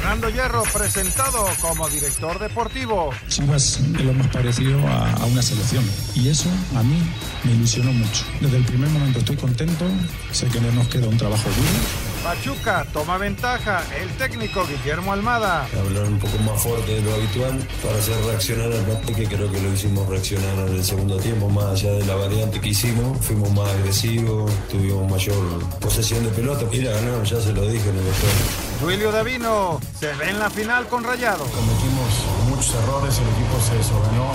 [0.00, 3.10] Fernando Hierro, presentado como director deportivo.
[3.28, 5.84] Chivas es lo más parecido a, a una selección.
[6.14, 7.02] Y eso a mí
[7.44, 8.24] me ilusionó mucho.
[8.40, 9.84] Desde el primer momento estoy contento.
[10.32, 12.09] Sé que no nos queda un trabajo duro.
[12.22, 13.82] Pachuca toma ventaja.
[13.98, 15.66] El técnico Guillermo Almada.
[15.78, 19.50] Hablar un poco más fuerte de lo habitual para hacer reaccionar al partido, que creo
[19.50, 23.18] que lo hicimos reaccionar en el segundo tiempo, más allá de la variante que hicimos.
[23.24, 26.64] Fuimos más agresivos, tuvimos mayor posesión de pelota.
[26.70, 28.70] Y la ganamos, ya se lo dije en el vestuario.
[28.82, 31.44] Duilio Davino se ve en la final con Rayado.
[31.44, 32.08] Cometimos
[32.50, 34.32] muchos errores, el equipo se desordenó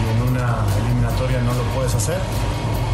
[0.00, 2.18] y en una eliminatoria no lo puedes hacer,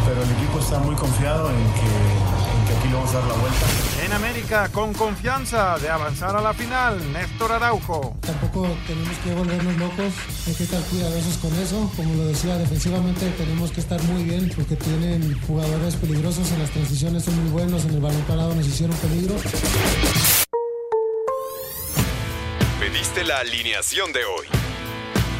[0.05, 2.36] pero el equipo está muy confiado en que
[2.77, 3.65] aquí le vamos a dar la vuelta.
[4.05, 8.15] En América, con confianza de avanzar a la final, Néstor Araujo.
[8.21, 10.13] Tampoco tenemos que volvernos locos,
[10.47, 11.91] hay que estar cuidadosos con eso.
[11.95, 16.71] Como lo decía, defensivamente tenemos que estar muy bien porque tienen jugadores peligrosos en las
[16.71, 19.35] transiciones, son muy buenos, en el balón parado nos hicieron peligro.
[22.79, 24.66] Pediste la alineación de hoy.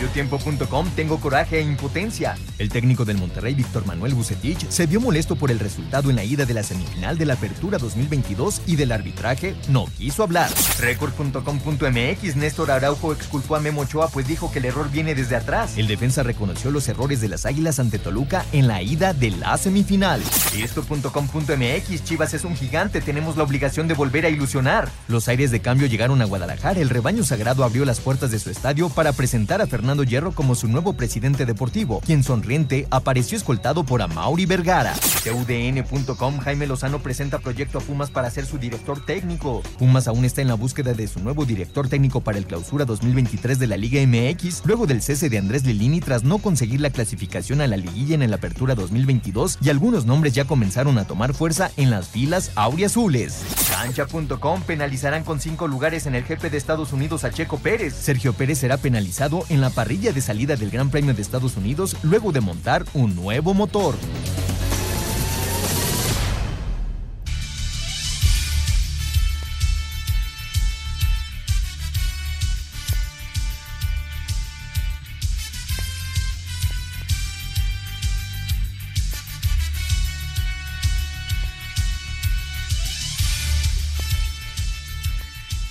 [0.00, 2.34] Mediotiempo.com Tengo coraje e impotencia.
[2.58, 6.24] El técnico del Monterrey, Víctor Manuel Bucetich, se vio molesto por el resultado en la
[6.24, 10.48] ida de la semifinal de la Apertura 2022 y del arbitraje no quiso hablar.
[10.78, 15.76] Record.com.mx Néstor Araujo exculpó a Memo Ochoa pues dijo que el error viene desde atrás.
[15.76, 19.58] El defensa reconoció los errores de las Águilas ante Toluca en la ida de la
[19.58, 20.22] semifinal.
[20.56, 24.88] Esto.com.mx Chivas es un gigante, tenemos la obligación de volver a ilusionar.
[25.08, 28.48] Los aires de cambio llegaron a Guadalajara, el rebaño sagrado abrió las puertas de su
[28.48, 33.84] estadio para presentar a Fernando Hierro como su nuevo presidente deportivo, quien sonriente apareció escoltado
[33.84, 34.94] por Amaury Vergara.
[35.24, 39.62] CUDN.com Jaime Lozano presenta proyecto a Pumas para ser su director técnico.
[39.78, 43.58] Pumas aún está en la búsqueda de su nuevo director técnico para el clausura 2023
[43.58, 47.60] de la Liga MX, luego del cese de Andrés Lilini tras no conseguir la clasificación
[47.60, 51.70] a la liguilla en el Apertura 2022 y algunos nombres ya comenzaron a tomar fuerza
[51.76, 53.42] en las filas auriazules.
[53.70, 57.94] Cancha.com penalizarán con cinco lugares en el jefe de Estados Unidos a Checo Pérez.
[57.94, 61.96] Sergio Pérez será penalizado en la parrilla de salida del Gran Premio de Estados Unidos
[62.02, 63.94] luego de montar un nuevo motor.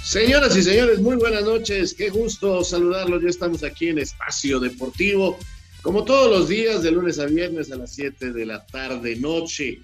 [0.09, 1.93] Señoras y señores, muy buenas noches.
[1.93, 3.21] Qué gusto saludarlos.
[3.21, 5.37] Ya estamos aquí en Espacio Deportivo,
[5.83, 9.81] como todos los días, de lunes a viernes a las 7 de la tarde, noche.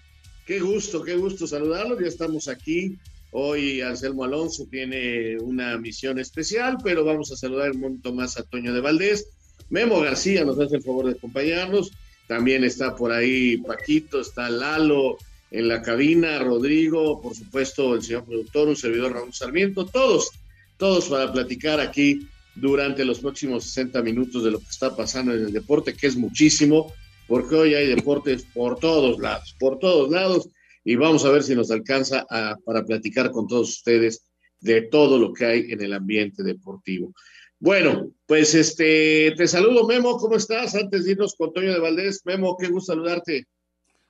[0.48, 2.00] Qué gusto, qué gusto saludarlos.
[2.02, 2.98] Ya estamos aquí.
[3.30, 8.42] Hoy Anselmo Alonso tiene una misión especial, pero vamos a saludar un monto más a
[8.42, 9.28] Toño de Valdés.
[9.70, 11.92] Memo García nos hace el favor de acompañarnos.
[12.28, 15.20] También está por ahí Paquito, está Lalo,
[15.52, 20.30] en la cabina, Rodrigo, por supuesto, el señor productor, un servidor Raúl Sarmiento, todos,
[20.78, 25.46] todos para platicar aquí durante los próximos 60 minutos de lo que está pasando en
[25.46, 26.94] el deporte, que es muchísimo,
[27.28, 30.50] porque hoy hay deportes por todos lados, por todos lados,
[30.84, 32.26] y vamos a ver si nos alcanza
[32.66, 34.24] para platicar con todos ustedes
[34.60, 37.14] de todo lo que hay en el ambiente deportivo.
[37.60, 40.76] Bueno, pues este, te saludo Memo, ¿cómo estás?
[40.76, 43.48] Antes de irnos con Toño de Valdés, Memo, qué gusto saludarte.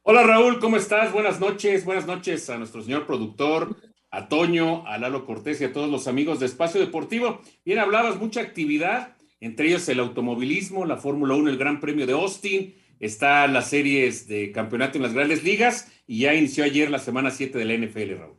[0.07, 1.11] Hola Raúl, ¿cómo estás?
[1.11, 3.75] Buenas noches, buenas noches a nuestro señor productor,
[4.11, 7.41] a Toño, a Lalo Cortés y a todos los amigos de Espacio Deportivo.
[7.65, 12.13] Bien, hablabas mucha actividad, entre ellos el automovilismo, la Fórmula 1, el Gran Premio de
[12.13, 16.99] Austin, está las series de campeonato en las grandes ligas y ya inició ayer la
[16.99, 18.37] semana 7 de la NFL, Raúl.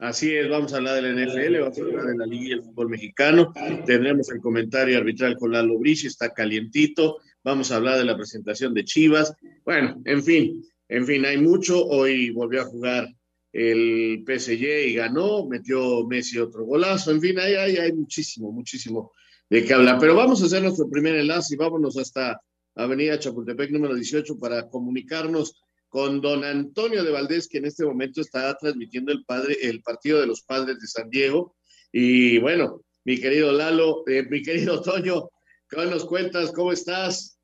[0.00, 2.64] Así es, vamos a hablar de la NFL, vamos a hablar de la Liga del
[2.64, 3.52] Fútbol Mexicano,
[3.86, 8.74] tendremos el comentario arbitral con Lalo Brici, está calientito, vamos a hablar de la presentación
[8.74, 9.32] de Chivas.
[9.64, 11.82] Bueno, en fin, en fin, hay mucho.
[11.86, 13.08] Hoy volvió a jugar
[13.52, 17.10] el PSG y ganó, metió Messi otro golazo.
[17.10, 19.12] En fin, hay, hay, hay muchísimo, muchísimo
[19.48, 19.96] de qué hablar.
[19.98, 22.38] Pero vamos a hacer nuestro primer enlace y vámonos hasta
[22.74, 28.20] Avenida Chapultepec número 18 para comunicarnos con don Antonio de Valdés, que en este momento
[28.20, 31.56] está transmitiendo el, padre, el partido de los padres de San Diego.
[31.90, 35.30] Y bueno, mi querido Lalo, eh, mi querido Toño,
[35.70, 36.52] ¿qué nos cuentas?
[36.52, 37.37] ¿Cómo estás?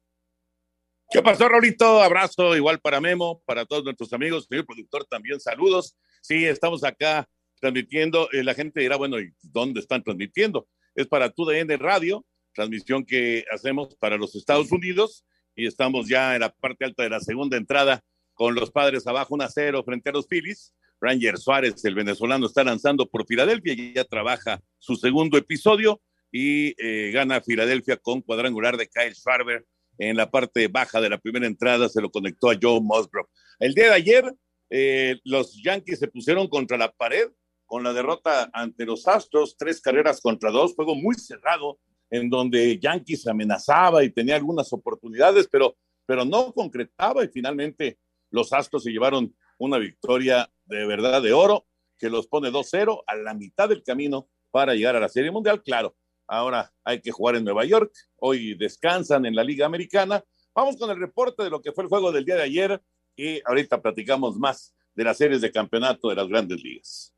[1.14, 2.02] ¿Qué pasó, Raulito?
[2.02, 5.96] Abrazo igual para Memo, para todos nuestros amigos, señor productor también, saludos.
[6.20, 7.28] Sí, estamos acá
[7.60, 8.28] transmitiendo.
[8.32, 10.66] Eh, la gente dirá, bueno, ¿y dónde están transmitiendo?
[10.92, 15.24] Es para TUDN Radio, transmisión que hacemos para los Estados Unidos
[15.54, 18.02] y estamos ya en la parte alta de la segunda entrada
[18.32, 20.74] con los padres abajo 1 a 0 frente a los Phillies.
[21.00, 26.02] Ranger Suárez, el venezolano, está lanzando por Filadelfia y ya trabaja su segundo episodio
[26.32, 29.64] y eh, gana Filadelfia con cuadrangular de Kyle Schwarber
[29.98, 33.28] en la parte baja de la primera entrada, se lo conectó a Joe Musgrove.
[33.58, 34.34] El día de ayer,
[34.70, 37.28] eh, los Yankees se pusieron contra la pared
[37.66, 41.78] con la derrota ante los Astros, tres carreras contra dos, juego muy cerrado,
[42.10, 45.76] en donde Yankees amenazaba y tenía algunas oportunidades, pero,
[46.06, 47.98] pero no concretaba y finalmente
[48.30, 51.66] los Astros se llevaron una victoria de verdad de oro
[51.98, 55.62] que los pone 2-0 a la mitad del camino para llegar a la Serie Mundial.
[55.62, 60.22] Claro, ahora hay que jugar en Nueva York, hoy descansan en la Liga Americana.
[60.54, 62.82] Vamos con el reporte de lo que fue el juego del día de ayer
[63.16, 67.13] y ahorita platicamos más de las series de campeonato de las grandes ligas.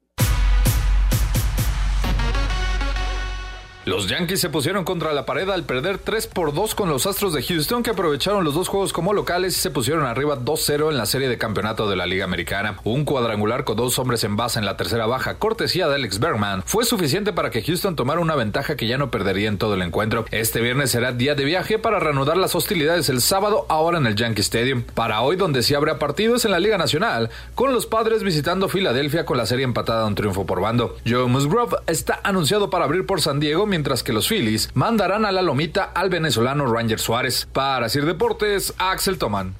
[3.86, 7.32] Los Yankees se pusieron contra la pared al perder 3 por 2 con los Astros
[7.32, 10.96] de Houston que aprovecharon los dos juegos como locales y se pusieron arriba 2-0 en
[10.96, 12.80] la serie de campeonato de la Liga Americana.
[12.82, 16.64] Un cuadrangular con dos hombres en base en la tercera baja, cortesía de Alex Bergman,
[16.66, 19.82] fue suficiente para que Houston tomara una ventaja que ya no perdería en todo el
[19.82, 20.24] encuentro.
[20.32, 24.16] Este viernes será día de viaje para reanudar las hostilidades el sábado ahora en el
[24.16, 24.82] Yankee Stadium.
[24.82, 29.24] Para hoy donde sí habrá partidos en la Liga Nacional, con los padres visitando Filadelfia
[29.24, 30.96] con la serie empatada a un triunfo por bando.
[31.06, 35.32] Joe Musgrove está anunciado para abrir por San Diego mientras que los Phillies mandarán a
[35.32, 37.46] la lomita al venezolano Ranger Suárez.
[37.52, 39.54] Para Sir Deportes, Axel Toman.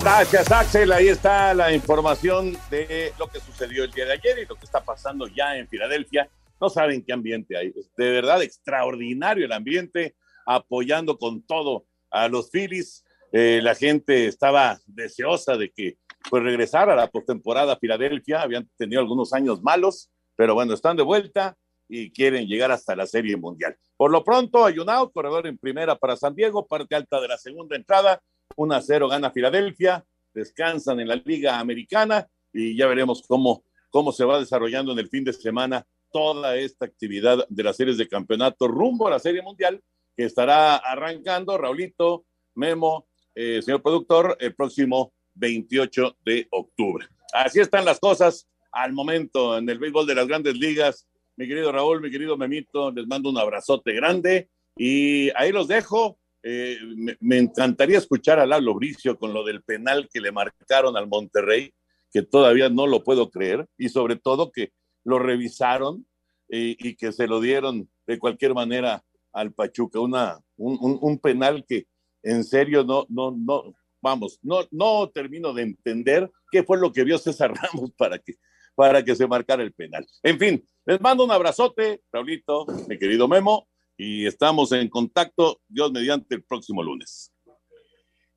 [0.00, 0.90] Gracias, Axel.
[0.90, 4.64] Ahí está la información de lo que sucedió el día de ayer y lo que
[4.64, 6.28] está pasando ya en Filadelfia.
[6.60, 7.72] No saben qué ambiente hay.
[7.96, 13.04] De verdad, extraordinario el ambiente, apoyando con todo a los Phillies.
[13.30, 15.98] Eh, la gente estaba deseosa de que
[16.28, 18.42] pues regresara a la postemporada Filadelfia.
[18.42, 21.56] Habían tenido algunos años malos pero bueno, están de vuelta
[21.88, 23.76] y quieren llegar hasta la Serie Mundial.
[23.96, 27.28] Por lo pronto, hay un out, corredor en primera para San Diego, parte alta de
[27.28, 28.22] la segunda entrada,
[28.56, 34.12] 1 a 0 gana Filadelfia, descansan en la Liga Americana y ya veremos cómo, cómo
[34.12, 38.08] se va desarrollando en el fin de semana toda esta actividad de las series de
[38.08, 39.82] campeonato rumbo a la Serie Mundial
[40.16, 47.06] que estará arrancando Raulito, Memo, eh, señor productor, el próximo 28 de octubre.
[47.32, 51.06] Así están las cosas al momento en el béisbol de las grandes ligas.
[51.36, 56.18] Mi querido Raúl, mi querido Memito, les mando un abrazote grande y ahí los dejo.
[56.42, 56.78] Eh,
[57.20, 61.72] me, encantaría escuchar a Lalo Bricio con lo del penal que le marcaron al Monterrey,
[62.12, 64.72] que todavía no lo puedo creer, y sobre todo que
[65.04, 66.04] lo revisaron
[66.48, 70.00] y, que se lo dieron de cualquier manera al Pachuca.
[70.00, 71.86] Una, un, un penal que
[72.22, 77.04] en serio no, no, no, vamos, no, no termino de entender qué fue lo que
[77.04, 78.34] vio César Ramos para que
[78.74, 80.06] para que se marcara el penal.
[80.22, 85.92] En fin, les mando un abrazote, Raulito, mi querido Memo, y estamos en contacto, Dios
[85.92, 87.32] mediante, el próximo lunes.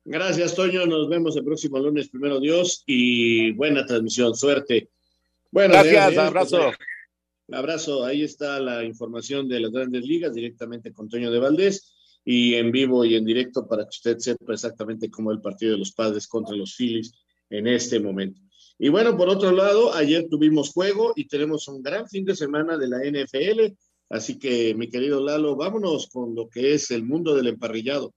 [0.04, 0.86] Gracias, Toño.
[0.86, 4.36] Nos vemos el próximo lunes, primero Dios, y buena transmisión.
[4.36, 4.90] Suerte.
[5.50, 6.70] Bueno, gracias, abrazo.
[7.50, 8.04] abrazo.
[8.04, 11.92] Ahí está la información de las grandes ligas directamente con Toño de Valdés
[12.24, 15.78] y en vivo y en directo para que usted sepa exactamente cómo el partido de
[15.78, 17.12] los padres contra los Phillies
[17.50, 18.40] en este momento.
[18.78, 22.76] Y bueno, por otro lado, ayer tuvimos juego y tenemos un gran fin de semana
[22.76, 23.74] de la NFL.
[24.10, 28.12] Así que, mi querido Lalo, vámonos con lo que es el mundo del emparrillado.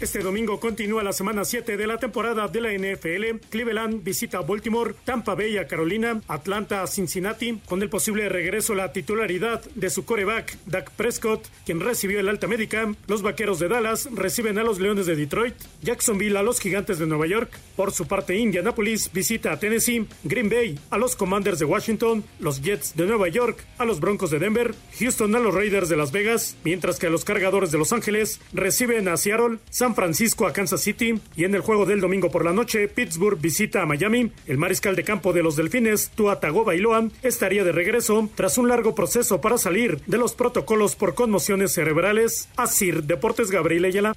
[0.00, 3.46] Este domingo continúa la semana 7 de la temporada de la NFL.
[3.48, 8.72] Cleveland visita a Baltimore, Tampa Bay a Carolina, Atlanta a Cincinnati, con el posible regreso
[8.72, 12.92] a la titularidad de su coreback, Dak Prescott, quien recibió el alta médica.
[13.06, 17.06] Los vaqueros de Dallas reciben a los Leones de Detroit, Jacksonville a los Gigantes de
[17.06, 17.56] Nueva York.
[17.76, 22.60] Por su parte, Indianapolis visita a Tennessee, Green Bay a los Commanders de Washington, los
[22.62, 26.10] Jets de Nueva York a los Broncos de Denver, Houston a los Raiders de Las
[26.10, 30.82] Vegas, mientras que los cargadores de Los Ángeles reciben a Seattle, San Francisco a Kansas
[30.82, 34.30] City y en el juego del domingo por la noche, Pittsburgh visita a Miami.
[34.46, 38.94] El mariscal de campo de los Delfines, Tua Tagovailoa, estaría de regreso tras un largo
[38.94, 42.48] proceso para salir de los protocolos por conmociones cerebrales.
[42.56, 44.14] Asir Deportes Gabriel Ayala.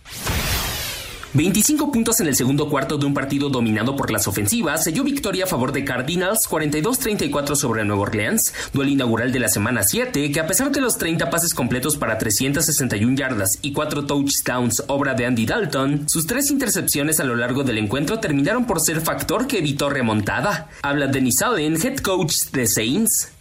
[1.38, 5.44] 25 puntos en el segundo cuarto de un partido dominado por las ofensivas, selló victoria
[5.44, 10.40] a favor de Cardinals 42-34 sobre Nueva Orleans, duelo inaugural de la semana 7, que
[10.40, 15.28] a pesar de los 30 pases completos para 361 yardas y 4 touchdowns obra de
[15.28, 19.60] Andy Dalton, sus tres intercepciones a lo largo del encuentro terminaron por ser factor que
[19.60, 20.70] evitó remontada.
[20.82, 23.37] Habla Dennis Allen, head coach de Saints.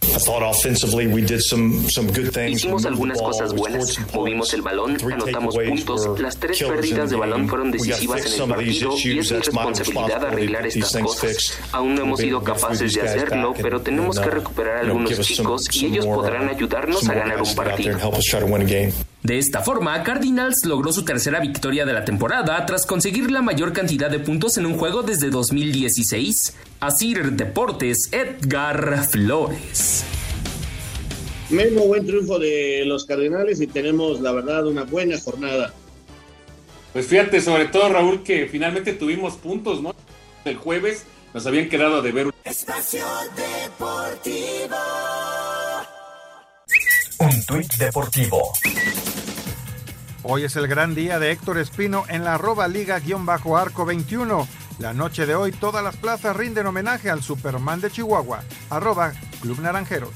[2.52, 7.70] Hicimos algunas cosas buenas, movimos el balón, anotamos puntos, las tres pérdidas de balón fueron
[7.72, 11.58] decisivas en el partido y es mi responsabilidad arreglar estas cosas.
[11.72, 15.86] Aún no hemos sido capaces de hacerlo, pero tenemos que recuperar a algunos chicos y
[15.86, 17.98] ellos podrán ayudarnos a ganar un partido.
[19.26, 23.72] De esta forma, Cardinals logró su tercera victoria de la temporada tras conseguir la mayor
[23.72, 26.54] cantidad de puntos en un juego desde 2016.
[26.78, 30.04] Asir Deportes, Edgar Flores.
[31.50, 35.74] Memo, buen triunfo de los Cardinales y tenemos, la verdad, una buena jornada.
[36.92, 39.92] Pues fíjate, sobre todo Raúl, que finalmente tuvimos puntos, ¿no?
[40.44, 41.02] El jueves
[41.34, 42.32] nos habían quedado de ver.
[42.44, 43.04] Espacio
[43.34, 44.76] Deportivo.
[47.18, 48.52] Un tuit deportivo.
[50.28, 54.48] Hoy es el gran día de Héctor Espino en la arroba liga-arco 21.
[54.80, 58.42] La noche de hoy todas las plazas rinden homenaje al Superman de Chihuahua.
[58.68, 60.10] Arroba Club Naranjeros.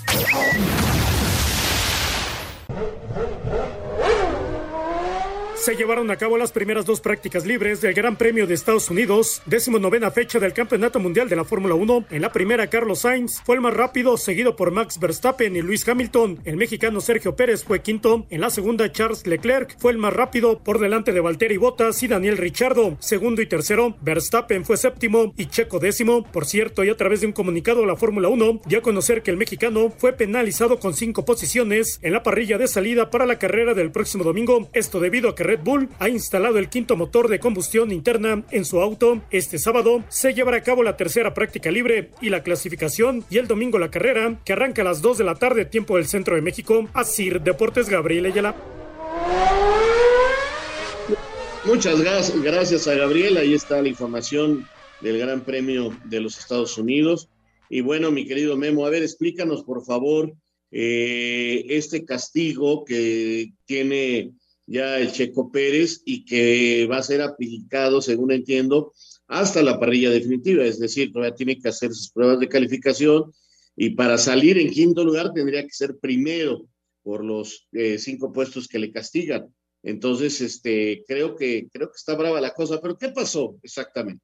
[5.60, 9.42] Se llevaron a cabo las primeras dos prácticas libres del Gran Premio de Estados Unidos,
[9.78, 12.06] novena fecha del Campeonato Mundial de la Fórmula 1.
[12.10, 15.86] En la primera, Carlos Sainz fue el más rápido, seguido por Max Verstappen y Luis
[15.86, 16.40] Hamilton.
[16.44, 18.26] El mexicano Sergio Pérez fue quinto.
[18.30, 22.08] En la segunda, Charles Leclerc fue el más rápido, por delante de Valtteri Bottas y
[22.08, 22.96] Daniel Richardo.
[22.98, 26.24] Segundo y tercero, Verstappen fue séptimo y Checo décimo.
[26.24, 29.30] Por cierto, y a través de un comunicado, la Fórmula 1 dio a conocer que
[29.30, 33.74] el mexicano fue penalizado con cinco posiciones en la parrilla de salida para la carrera
[33.74, 34.70] del próximo domingo.
[34.72, 38.64] Esto debido a que Red Bull ha instalado el quinto motor de combustión interna en
[38.64, 39.20] su auto.
[39.32, 43.48] Este sábado se llevará a cabo la tercera práctica libre y la clasificación y el
[43.48, 46.40] domingo la carrera que arranca a las 2 de la tarde tiempo del centro de
[46.40, 46.88] México.
[46.94, 48.54] Asir Deportes Gabriel Ayala.
[51.64, 53.36] Muchas gracias a Gabriel.
[53.36, 54.68] Ahí está la información
[55.00, 57.28] del Gran Premio de los Estados Unidos.
[57.68, 60.32] Y bueno, mi querido Memo, a ver, explícanos por favor
[60.70, 64.30] eh, este castigo que tiene
[64.70, 68.92] ya el Checo Pérez y que va a ser aplicado, según entiendo,
[69.26, 73.32] hasta la parrilla definitiva, es decir, todavía tiene que hacer sus pruebas de calificación
[73.76, 76.66] y para salir en quinto lugar tendría que ser primero
[77.02, 79.52] por los eh, cinco puestos que le castigan.
[79.82, 84.22] Entonces, este, creo que, creo que está brava la cosa, pero ¿qué pasó exactamente?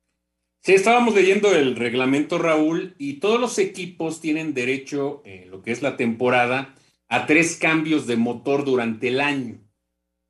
[0.63, 5.73] Sí, estábamos leyendo el reglamento, Raúl, y todos los equipos tienen derecho, en lo que
[5.73, 6.75] es la temporada,
[7.09, 9.66] a tres cambios de motor durante el año.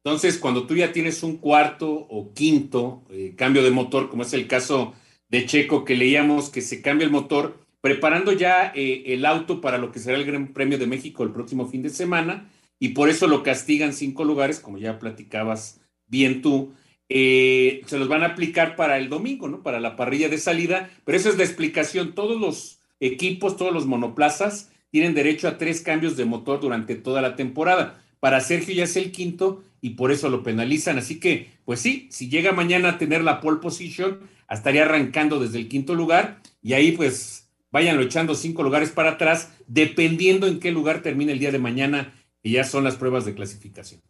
[0.06, 4.32] Entonces, cuando tú ya tienes un cuarto o quinto eh, cambio de motor, como es
[4.34, 4.94] el caso
[5.28, 9.78] de Checo, que leíamos que se cambia el motor, preparando ya eh, el auto para
[9.78, 12.48] lo que será el Gran Premio de México el próximo fin de semana,
[12.78, 16.72] y por eso lo castigan cinco lugares, como ya platicabas bien tú,
[17.08, 19.64] eh, se los van a aplicar para el domingo, ¿no?
[19.64, 22.14] Para la parrilla de salida, pero esa es la explicación.
[22.14, 27.20] Todos los equipos, todos los monoplazas tienen derecho a tres cambios de motor durante toda
[27.22, 28.04] la temporada.
[28.20, 30.99] Para Sergio ya es el quinto y por eso lo penalizan.
[30.99, 34.20] Así que, pues sí, si llega mañana a tener la pole position,
[34.50, 39.52] estaría arrancando desde el quinto lugar y ahí pues váyanlo echando cinco lugares para atrás,
[39.66, 43.35] dependiendo en qué lugar termine el día de mañana, y ya son las pruebas de
[43.35, 44.00] clasificación.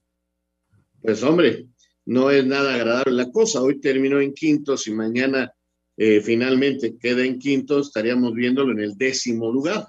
[1.01, 1.67] Pues hombre,
[2.05, 3.63] no es nada agradable la cosa.
[3.63, 5.53] Hoy terminó en quinto, si mañana
[5.97, 9.89] eh, finalmente queda en quinto, estaríamos viéndolo en el décimo lugar.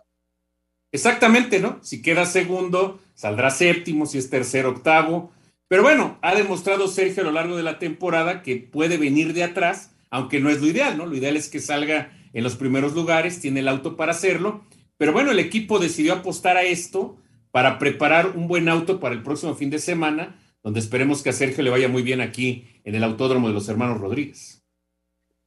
[0.92, 1.80] Exactamente, ¿no?
[1.84, 5.32] Si queda segundo, saldrá séptimo, si es tercero, octavo.
[5.68, 9.44] Pero bueno, ha demostrado Sergio a lo largo de la temporada que puede venir de
[9.44, 11.08] atrás, aunque no es lo ideal, ¿no?
[11.08, 14.64] Lo ideal es que salga en los primeros lugares, tiene el auto para hacerlo.
[14.98, 17.18] Pero bueno, el equipo decidió apostar a esto
[17.52, 21.34] para preparar un buen auto para el próximo fin de semana, donde esperemos que a
[21.34, 24.64] Sergio le vaya muy bien aquí en el Autódromo de los Hermanos Rodríguez.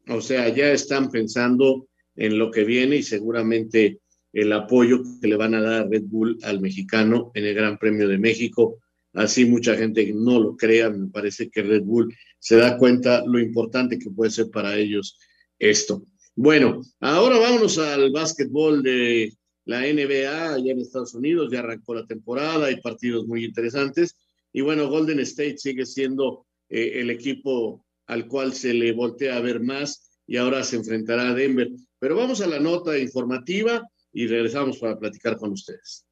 [0.08, 1.86] O sea, ya están pensando
[2.16, 4.00] en lo que viene y seguramente
[4.32, 8.08] el apoyo que le van a dar Red Bull al mexicano en el Gran Premio
[8.08, 8.78] de México.
[9.12, 13.38] Así mucha gente no lo crea, me parece que Red Bull se da cuenta lo
[13.38, 15.18] importante que puede ser para ellos
[15.58, 16.04] esto.
[16.36, 19.32] Bueno, ahora vámonos al básquetbol de
[19.64, 24.16] la NBA allá en Estados Unidos, ya arrancó la temporada, hay partidos muy interesantes
[24.52, 29.40] y bueno, Golden State sigue siendo eh, el equipo al cual se le voltea a
[29.40, 31.70] ver más y ahora se enfrentará a Denver.
[31.98, 36.06] Pero vamos a la nota informativa y regresamos para platicar con ustedes.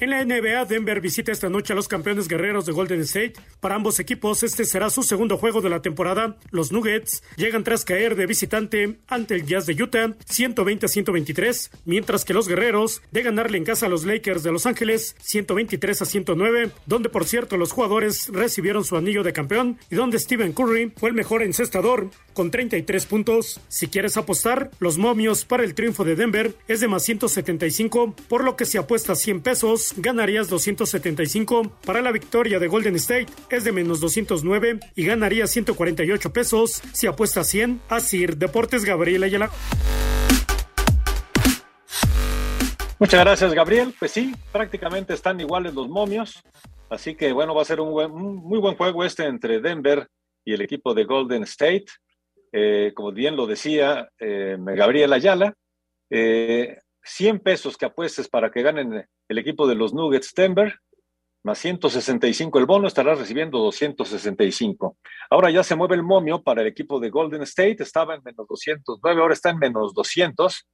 [0.00, 3.34] En la NBA, Denver visita esta noche a los campeones guerreros de Golden State.
[3.60, 6.36] Para ambos equipos, este será su segundo juego de la temporada.
[6.50, 11.70] Los Nuggets llegan tras caer de visitante ante el Jazz de Utah, 120 a 123,
[11.84, 16.02] mientras que los guerreros de ganarle en casa a los Lakers de Los Ángeles, 123
[16.02, 20.54] a 109, donde por cierto los jugadores recibieron su anillo de campeón y donde Stephen
[20.54, 23.60] Curry fue el mejor encestador con 33 puntos.
[23.68, 28.42] Si quieres apostar, los momios para el triunfo de Denver es de más 175, por
[28.42, 31.70] lo que si apuestas 100 pesos, ganarías 275.
[31.84, 37.06] Para la victoria de Golden State es de menos 209 y ganarías 148 pesos si
[37.06, 37.80] apuestas 100.
[37.88, 39.50] Así, Deportes Gabriel Ayala.
[42.98, 43.94] Muchas gracias, Gabriel.
[43.98, 46.42] Pues sí, prácticamente están iguales los momios.
[46.88, 50.08] Así que bueno, va a ser un, muy buen juego este entre Denver
[50.44, 51.86] y el equipo de Golden State.
[52.52, 55.54] Eh, como bien lo decía eh, Gabriel Ayala,
[56.08, 60.80] eh, 100 pesos que apuestes para que ganen el equipo de los Nuggets Denver,
[61.44, 64.96] más 165 el bono, estará recibiendo 265.
[65.28, 68.46] Ahora ya se mueve el momio para el equipo de Golden State, estaba en menos
[68.48, 70.66] 209, ahora está en menos 200.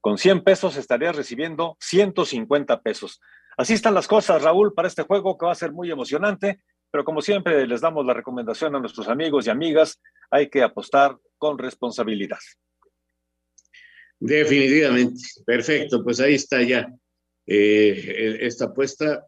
[0.00, 3.20] Con 100 pesos estaría recibiendo 150 pesos.
[3.56, 7.04] Así están las cosas, Raúl, para este juego que va a ser muy emocionante, pero
[7.04, 10.00] como siempre les damos la recomendación a nuestros amigos y amigas,
[10.30, 12.38] hay que apostar con responsabilidad.
[14.18, 15.20] Definitivamente.
[15.44, 16.88] Perfecto, pues ahí está ya
[17.46, 19.24] eh, esta apuesta.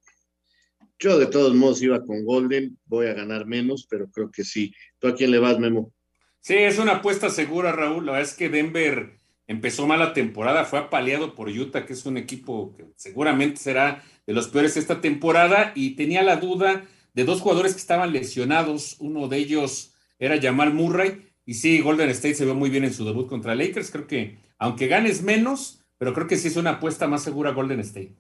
[0.99, 4.75] Yo de todos modos iba con Golden, voy a ganar menos, pero creo que sí.
[4.99, 5.93] ¿Tú a quién le vas, Memo?
[6.41, 8.07] Sí, es una apuesta segura, Raúl.
[8.07, 12.17] La verdad es que Denver empezó mala temporada, fue apaleado por Utah, que es un
[12.17, 17.41] equipo que seguramente será de los peores esta temporada, y tenía la duda de dos
[17.41, 18.97] jugadores que estaban lesionados.
[18.99, 22.93] Uno de ellos era Jamal Murray, y sí, Golden State se ve muy bien en
[22.93, 23.91] su debut contra Lakers.
[23.91, 27.81] Creo que aunque ganes menos, pero creo que sí es una apuesta más segura Golden
[27.81, 28.17] State.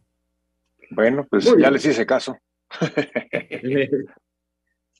[0.90, 2.38] Bueno, pues ya les hice caso.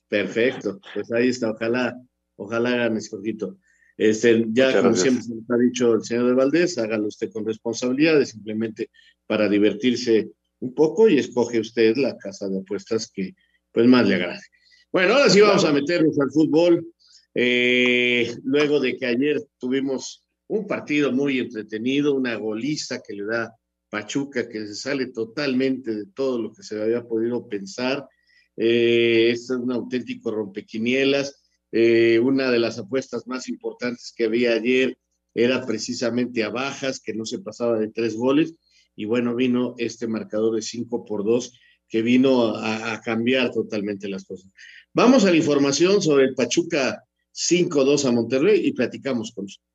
[0.07, 1.95] Perfecto, pues ahí está, ojalá,
[2.35, 3.57] ojalá hagan poquito.
[3.97, 7.45] Este, ya como siempre se nos ha dicho el señor de Valdés, hágalo usted con
[7.45, 8.89] responsabilidad, simplemente
[9.27, 13.35] para divertirse un poco y escoge usted la casa de apuestas que
[13.71, 14.41] pues más le agrade.
[14.91, 16.87] Bueno, ahora sí vamos a meternos al fútbol.
[17.35, 23.55] Eh, luego de que ayer tuvimos un partido muy entretenido, una goliza que le da
[23.89, 28.07] Pachuca, que se sale totalmente de todo lo que se había podido pensar.
[28.57, 31.43] Eh, es un auténtico rompequinielas.
[31.71, 34.97] Eh, una de las apuestas más importantes que había ayer
[35.35, 38.55] era precisamente a bajas, que no se pasaba de tres goles.
[38.95, 41.53] Y bueno, vino este marcador de cinco por dos
[41.87, 44.51] que vino a, a cambiar totalmente las cosas.
[44.93, 47.03] Vamos a la información sobre el Pachuca
[47.35, 49.68] 5-2 a Monterrey y platicamos con usted.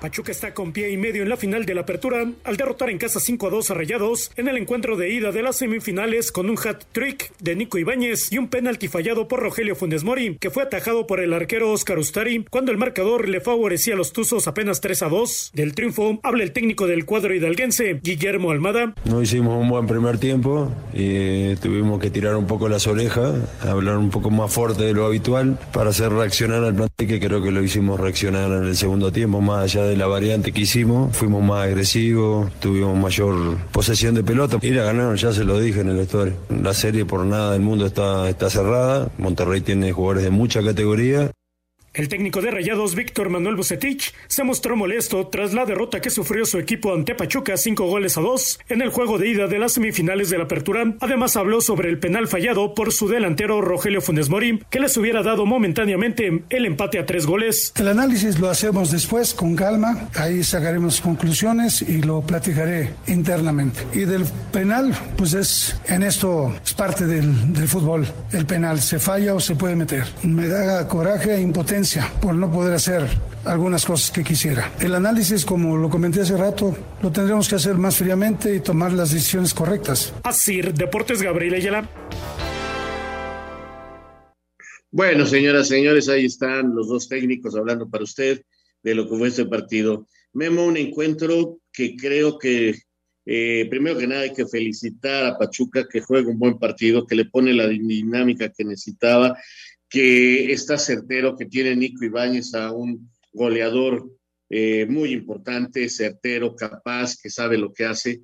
[0.00, 2.96] Pachuca está con pie y medio en la final de la apertura al derrotar en
[2.96, 6.48] casa 5 a 2 a Rayados en el encuentro de ida de las semifinales con
[6.48, 10.48] un hat trick de Nico Ibáñez y un penalti fallado por Rogelio Funes Mori, que
[10.50, 14.48] fue atajado por el arquero Oscar Ustari cuando el marcador le favorecía a los Tuzos
[14.48, 15.50] apenas 3 a 2.
[15.52, 18.94] Del triunfo habla el técnico del cuadro hidalguense, Guillermo Almada.
[19.04, 23.98] No hicimos un buen primer tiempo y tuvimos que tirar un poco las orejas, hablar
[23.98, 27.50] un poco más fuerte de lo habitual para hacer reaccionar al plantel que creo que
[27.50, 31.16] lo hicimos reaccionar en el segundo tiempo, más allá de de la variante que hicimos,
[31.16, 34.58] fuimos más agresivos, tuvimos mayor posesión de pelota.
[34.62, 36.34] Ir a ganar, ya se lo dije en el vestuario.
[36.48, 39.10] La serie por nada del mundo está, está cerrada.
[39.18, 41.30] Monterrey tiene jugadores de mucha categoría
[41.92, 46.44] el técnico de Rayados, Víctor Manuel Bucetich, se mostró molesto tras la derrota que sufrió
[46.44, 49.72] su equipo ante Pachuca cinco goles a dos en el juego de ida de las
[49.72, 50.94] semifinales de la apertura.
[51.00, 55.24] Además habló sobre el penal fallado por su delantero Rogelio Funes Mori, que les hubiera
[55.24, 57.72] dado momentáneamente el empate a tres goles.
[57.76, 63.80] El análisis lo hacemos después con calma, ahí sacaremos conclusiones y lo platicaré internamente.
[63.94, 68.06] Y del penal, pues es en esto es parte del, del fútbol.
[68.32, 70.04] El penal se falla o se puede meter.
[70.22, 71.79] Me da coraje e impotencia
[72.20, 73.06] por no poder hacer
[73.44, 74.72] algunas cosas que quisiera.
[74.80, 78.92] El análisis, como lo comenté hace rato, lo tendremos que hacer más fríamente y tomar
[78.92, 80.12] las decisiones correctas.
[80.24, 81.88] Así, Deportes Gabriel Ayala.
[84.90, 88.42] Bueno, señoras, señores, ahí están los dos técnicos hablando para usted
[88.82, 90.06] de lo que fue este partido.
[90.32, 92.74] Memo, un encuentro que creo que,
[93.24, 97.14] eh, primero que nada, hay que felicitar a Pachuca que juega un buen partido, que
[97.14, 99.38] le pone la dinámica que necesitaba
[99.90, 104.08] que está certero, que tiene Nico Ibáñez a un goleador
[104.48, 108.20] eh, muy importante, certero, capaz, que sabe lo que hace,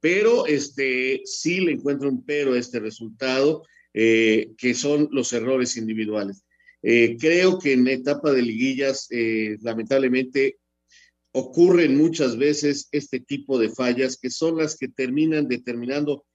[0.00, 3.62] pero este, sí le encuentro un pero a este resultado.
[3.98, 6.44] eh, que son los errores individuales.
[6.82, 9.08] Eh, creo que en etapa de liguillas,
[9.62, 10.58] lamentablemente,
[11.32, 16.26] ocurren muchas veces este tipo de fallas que son las que terminan determinando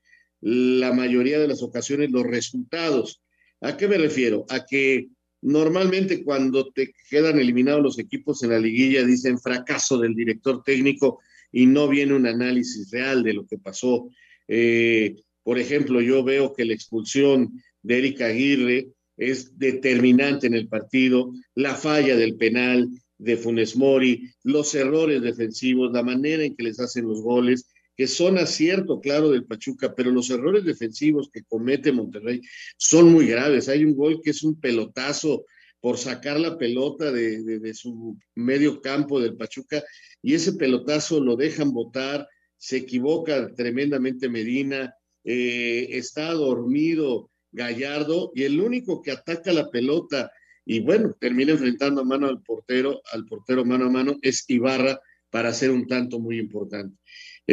[0.41, 3.21] la mayoría de las ocasiones los resultados.
[3.61, 4.45] ¿A qué me refiero?
[4.49, 5.07] A que
[5.41, 11.19] normalmente cuando te quedan eliminados los equipos en la liguilla dicen fracaso del director técnico
[11.51, 14.09] y no viene un análisis real de lo que pasó.
[14.47, 20.67] Eh, por ejemplo, yo veo que la expulsión de Erika Aguirre es determinante en el
[20.67, 26.63] partido, la falla del penal, de Funes Mori, los errores defensivos, la manera en que
[26.63, 27.67] les hacen los goles,
[28.01, 32.41] que son acierto, claro, del Pachuca, pero los errores defensivos que comete Monterrey
[32.75, 33.69] son muy graves.
[33.69, 35.45] Hay un gol que es un pelotazo
[35.79, 39.83] por sacar la pelota de, su medio campo del Pachuca
[40.19, 48.45] y ese pelotazo lo dejan botar, se equivoca tremendamente Medina, eh, está dormido Gallardo y
[48.45, 50.31] el único que ataca la pelota
[50.65, 54.99] y bueno, termina enfrentando a mano al portero, al portero mano a mano, es Ibarra
[55.29, 56.97] para hacer un tanto muy importante.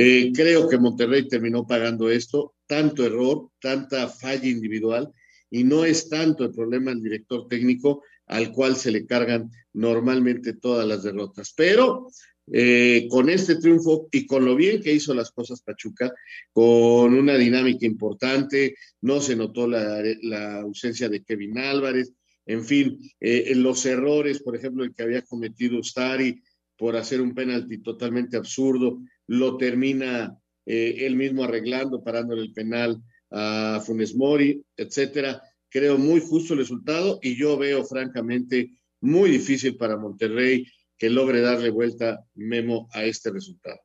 [0.00, 5.12] Eh, creo que Monterrey terminó pagando esto, tanto error, tanta falla individual,
[5.50, 10.52] y no es tanto el problema del director técnico al cual se le cargan normalmente
[10.52, 11.52] todas las derrotas.
[11.56, 12.06] Pero
[12.46, 16.14] eh, con este triunfo y con lo bien que hizo las cosas Pachuca,
[16.52, 22.12] con una dinámica importante, no se notó la, ausencia de Kevin Álvarez,
[22.46, 26.40] en fin, eh, los errores, por ejemplo, el que había cometido Ustari
[26.76, 30.36] por hacer un penalti totalmente absurdo, lo termina
[30.66, 35.42] eh, él mismo arreglando, parándole el penal a Funes Mori, etcétera.
[35.70, 41.40] Creo muy justo el resultado y yo veo francamente muy difícil para Monterrey que logre
[41.40, 43.78] darle vuelta Memo a este resultado.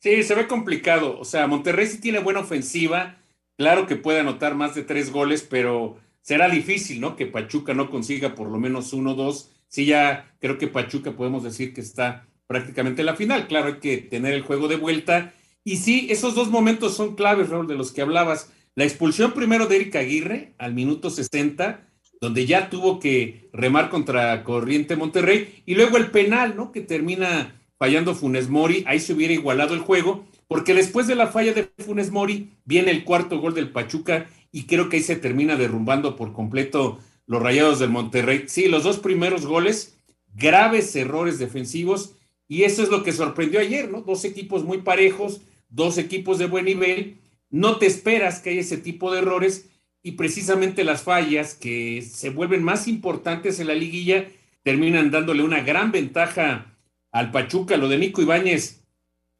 [0.00, 1.18] Sí, se ve complicado.
[1.18, 3.18] O sea, Monterrey sí tiene buena ofensiva.
[3.56, 7.14] Claro que puede anotar más de tres goles, pero será difícil, ¿no?
[7.16, 9.50] Que Pachuca no consiga por lo menos uno o dos.
[9.68, 13.46] Sí, ya creo que Pachuca podemos decir que está prácticamente en la final.
[13.48, 15.34] Claro, hay que tener el juego de vuelta.
[15.64, 18.52] Y sí, esos dos momentos son claves, Raúl, de los que hablabas.
[18.74, 21.86] La expulsión primero de Erika Aguirre al minuto 60,
[22.20, 26.72] donde ya tuvo que remar contra Corriente Monterrey, y luego el penal, ¿no?
[26.72, 31.26] Que termina fallando Funes Mori, ahí se hubiera igualado el juego, porque después de la
[31.26, 35.16] falla de Funes Mori viene el cuarto gol del Pachuca y creo que ahí se
[35.16, 38.44] termina derrumbando por completo los rayados del Monterrey.
[38.46, 39.98] Sí, los dos primeros goles,
[40.34, 42.14] graves errores defensivos
[42.52, 44.02] y eso es lo que sorprendió ayer, ¿no?
[44.02, 47.16] Dos equipos muy parejos, dos equipos de buen nivel,
[47.48, 49.70] no te esperas que haya ese tipo de errores
[50.02, 54.26] y precisamente las fallas que se vuelven más importantes en la liguilla
[54.64, 56.76] terminan dándole una gran ventaja
[57.10, 57.78] al Pachuca.
[57.78, 58.82] Lo de Nico Ibáñez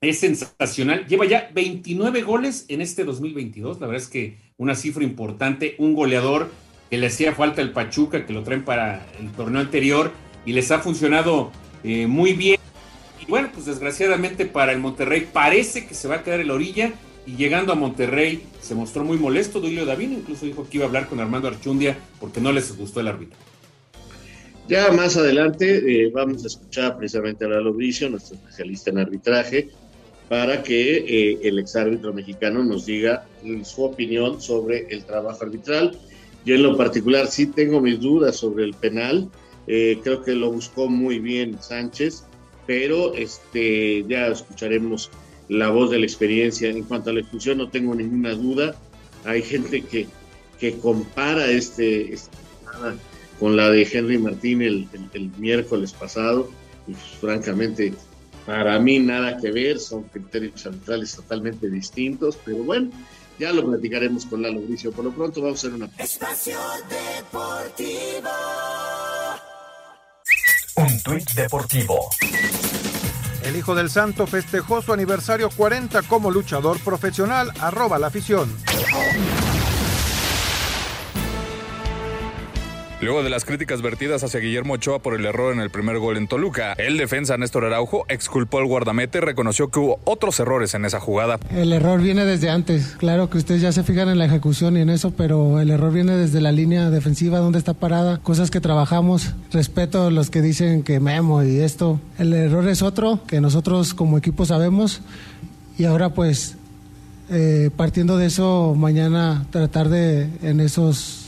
[0.01, 1.07] es sensacional.
[1.07, 3.79] Lleva ya 29 goles en este 2022.
[3.79, 5.75] La verdad es que una cifra importante.
[5.77, 6.51] Un goleador
[6.89, 10.11] que le hacía falta el Pachuca, que lo traen para el torneo anterior
[10.47, 11.53] y les ha funcionado
[11.85, 12.59] eh, muy bien.
[13.27, 16.55] Y bueno, pues desgraciadamente para el Monterrey parece que se va a quedar en la
[16.55, 16.93] orilla.
[17.25, 19.61] Y llegando a Monterrey se mostró muy molesto.
[19.61, 23.01] Duilio Davino incluso dijo que iba a hablar con Armando Archundia porque no les gustó
[23.01, 23.39] el árbitro.
[24.69, 29.71] Ya más adelante eh, vamos a escuchar precisamente a Lalo Bricio, nuestro especialista en arbitraje,
[30.29, 33.27] para que eh, el exárbitro mexicano nos diga
[33.65, 35.99] su opinión sobre el trabajo arbitral.
[36.45, 39.29] Yo en lo particular sí tengo mis dudas sobre el penal,
[39.67, 42.25] eh, creo que lo buscó muy bien Sánchez,
[42.67, 45.11] pero este, ya escucharemos
[45.49, 46.69] la voz de la experiencia.
[46.71, 48.75] En cuanto a la expulsión no tengo ninguna duda,
[49.25, 50.07] hay gente que,
[50.59, 52.17] que compara este,
[53.39, 56.51] con la de Henry Martín el, el miércoles pasado,
[56.87, 57.93] y pues, francamente
[58.47, 62.91] para mí nada que ver, son criterios centrales totalmente distintos, pero bueno,
[63.39, 64.93] ya lo platicaremos con Lalo Bricio.
[64.93, 65.91] Por lo pronto vamos a hacer una...
[65.99, 68.29] Espacio Deportivo.
[71.03, 72.11] Tuit deportivo.
[73.43, 78.57] El hijo del santo festejó su aniversario 40 como luchador profesional, arroba la afición.
[83.03, 86.17] Luego de las críticas vertidas hacia Guillermo Ochoa por el error en el primer gol
[86.17, 90.73] en Toluca, el defensa Néstor Araujo exculpó al guardamete y reconoció que hubo otros errores
[90.75, 91.41] en esa jugada.
[91.51, 92.95] El error viene desde antes.
[92.99, 95.93] Claro que ustedes ya se fijan en la ejecución y en eso, pero el error
[95.93, 99.35] viene desde la línea defensiva donde está parada, cosas que trabajamos.
[99.51, 102.01] Respeto a los que dicen que Memo y esto.
[102.19, 105.01] El error es otro que nosotros como equipo sabemos
[105.77, 106.55] y ahora pues
[107.31, 111.22] eh, partiendo de eso mañana tratar de en esos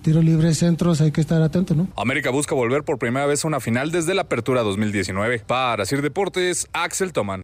[0.00, 1.88] tiro libre, centros, hay que estar atento, ¿no?
[1.96, 5.40] América busca volver por primera vez a una final desde la apertura 2019.
[5.46, 7.42] Para Sir Deportes, Axel Toman.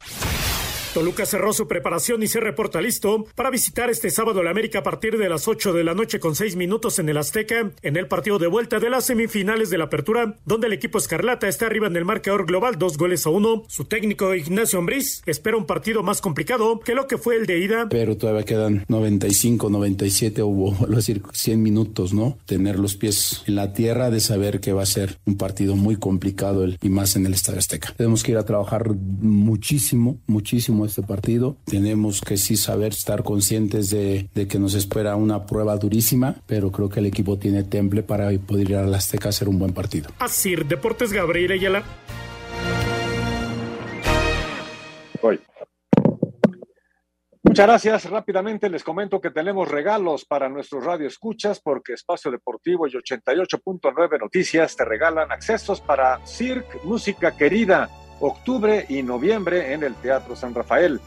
[0.97, 4.83] Toluca cerró su preparación y se reporta listo para visitar este sábado la América a
[4.83, 8.09] partir de las 8 de la noche con 6 minutos en el Azteca, en el
[8.09, 11.87] partido de vuelta de las semifinales de la apertura, donde el equipo Escarlata está arriba
[11.87, 13.65] en el marcador global, dos goles a uno.
[13.69, 17.59] Su técnico Ignacio Ambriz espera un partido más complicado que lo que fue el de
[17.59, 17.91] ida.
[17.91, 22.39] Pero todavía quedan 95, 97 o decir 100 minutos, ¿no?
[22.47, 25.97] Tener los pies en la tierra de saber que va a ser un partido muy
[25.97, 27.93] complicado y más en el Estadio Azteca.
[27.99, 31.57] Tenemos que ir a trabajar muchísimo, muchísimo este partido.
[31.65, 36.89] Tenemos que sí saber estar conscientes de, que nos espera una prueba durísima, pero creo
[36.89, 39.73] que el equipo tiene temple para poder ir a la Azteca a hacer un buen
[39.73, 40.11] partido.
[40.19, 41.83] Así, Deportes Gabriel Ayala.
[47.57, 48.11] Muchas gracias.
[48.11, 54.21] Rápidamente les comento que tenemos regalos para nuestros radio escuchas porque Espacio Deportivo y 88.9
[54.21, 57.89] Noticias te regalan accesos para Cirque Música Querida
[58.21, 61.01] octubre y noviembre en el Teatro San Rafael.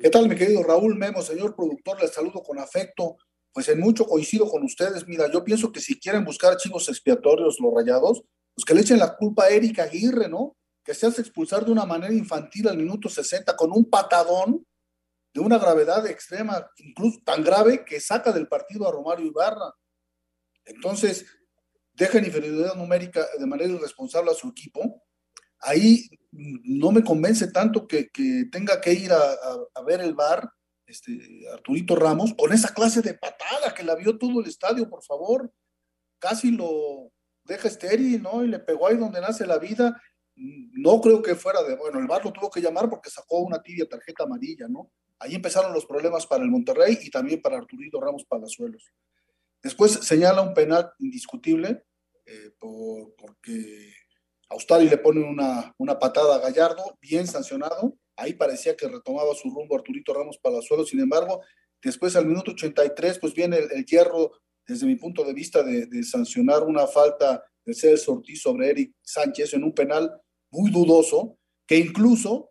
[0.00, 2.02] ¿Qué tal, mi querido Raúl Memo, señor productor?
[2.02, 3.16] Les saludo con afecto.
[3.52, 5.06] Pues en mucho coincido con ustedes.
[5.06, 8.98] Mira, yo pienso que si quieren buscar chivos expiatorios los rayados, pues que le echen
[8.98, 10.56] la culpa a Erika Aguirre, ¿no?
[10.84, 14.66] Que se hace expulsar de una manera infantil al minuto 60 con un patadón
[15.32, 19.72] de una gravedad extrema, incluso tan grave que saca del partido a Romario Ibarra.
[20.64, 21.24] Entonces,
[21.94, 25.02] deja en inferioridad numérica de manera irresponsable a su equipo.
[25.60, 28.10] Ahí no me convence tanto que,
[28.50, 30.50] tenga que ir a, ver el bar
[30.86, 35.02] este, Arturito Ramos con esa clase de patada que la vio todo el estadio, por
[35.02, 35.50] favor.
[36.18, 37.12] Casi lo,
[37.44, 38.44] deja estéril, ¿no?
[38.44, 40.00] Y le pegó ahí donde nace la vida.
[40.34, 43.62] No creo que fuera de, bueno, el VAR lo tuvo que llamar porque sacó una
[43.62, 44.90] tibia tarjeta amarilla, ¿no?
[45.18, 48.92] Ahí empezaron los problemas para el Monterrey y también para Arturito Ramos Palazuelos.
[49.62, 51.84] Después señala un penal indiscutible
[52.26, 53.94] eh, porque
[54.48, 57.96] Austari le pone una, una patada a Gallardo, bien sancionado.
[58.16, 60.88] Ahí parecía que retomaba su rumbo Arturito Ramos Palazuelos.
[60.88, 61.42] Sin embargo,
[61.80, 64.32] después al minuto 83, pues viene el hierro
[64.66, 69.54] desde mi punto de vista, de, sancionar una falta de Celso Ortiz sobre Eric Sánchez
[69.54, 70.10] en un penal
[70.50, 72.50] muy dudoso, que incluso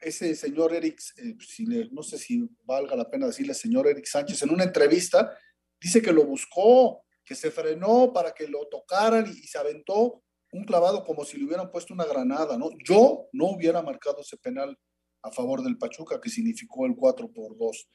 [0.00, 4.42] ese señor Eric, eh, si no sé si valga la pena decirle señor Eric Sánchez,
[4.42, 5.36] en una entrevista
[5.80, 10.64] dice que lo buscó, que se frenó para que lo tocaran y, se aventó un
[10.64, 12.70] clavado como si le hubieran puesto una granada, ¿no?
[12.82, 14.78] Yo no hubiera marcado ese penal
[15.22, 17.88] a favor del Pachuca, que significó el 4 por 2.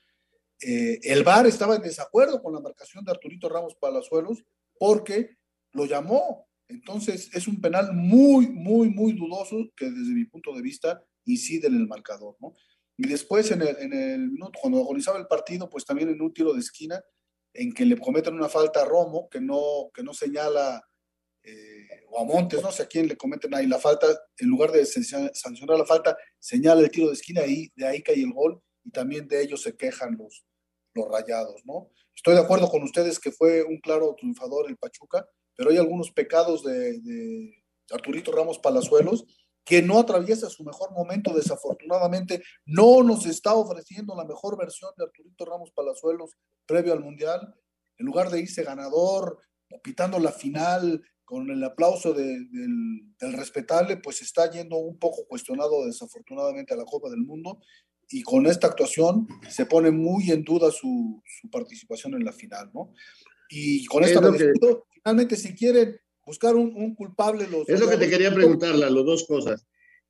[0.65, 4.43] Eh, el VAR estaba en desacuerdo con la marcación de Arturito Ramos Palazuelos
[4.79, 5.37] porque
[5.73, 6.47] lo llamó.
[6.69, 11.67] Entonces es un penal muy, muy, muy dudoso que desde mi punto de vista incide
[11.67, 12.53] en el marcador, ¿no?
[12.95, 16.33] Y después en el, en el minuto, cuando agonizaba el partido, pues también en un
[16.33, 17.01] tiro de esquina,
[17.53, 20.81] en que le cometen una falta a Romo, que no, que no señala,
[21.43, 24.71] eh, o a Montes, no sé a quién le cometen ahí la falta, en lugar
[24.71, 28.61] de sancionar la falta, señala el tiro de esquina y de ahí cae el gol,
[28.83, 30.45] y también de ellos se quejan los,
[30.93, 31.89] los rayados, ¿no?
[32.15, 36.11] Estoy de acuerdo con ustedes que fue un claro triunfador el Pachuca, pero hay algunos
[36.11, 37.51] pecados de,
[37.91, 39.25] Arturito Ramos Palazuelos
[39.65, 45.05] que no atraviesa su mejor momento, desafortunadamente, no nos está ofreciendo la mejor versión de
[45.05, 46.31] Arturito Ramos Palazuelos
[46.65, 47.53] previo al Mundial,
[47.97, 49.39] en lugar de irse ganador,
[49.81, 55.85] pitando la final con el aplauso del, del, respetable, pues está yendo un poco cuestionado
[55.85, 57.59] desafortunadamente a la Copa del Mundo
[58.13, 62.69] y con esta actuación se pone muy en duda su, su participación en la final,
[62.73, 62.93] ¿no?
[63.49, 64.21] Y con esta
[64.93, 67.67] finalmente si quieren buscar un, un culpable los...
[67.67, 69.65] Es lo que te quería preguntar, las dos cosas.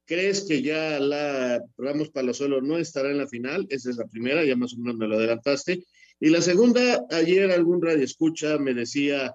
[0.05, 3.65] ¿Crees que ya la Ramos Palazuelo no estará en la final?
[3.69, 5.85] Esa es la primera, ya más o menos me lo adelantaste.
[6.19, 9.33] Y la segunda, ayer algún radio escucha me decía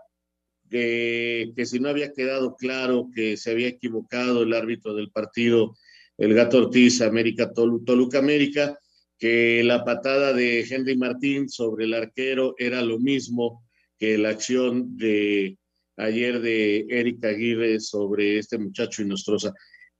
[0.71, 5.75] que, que si no había quedado claro que se había equivocado el árbitro del partido,
[6.19, 8.79] el Gato Ortiz, América Toluca América,
[9.19, 13.65] que la patada de Henry Martín sobre el arquero era lo mismo
[13.99, 15.59] que la acción de
[15.97, 19.53] ayer de Erika Aguirre sobre este muchacho Inostrosa.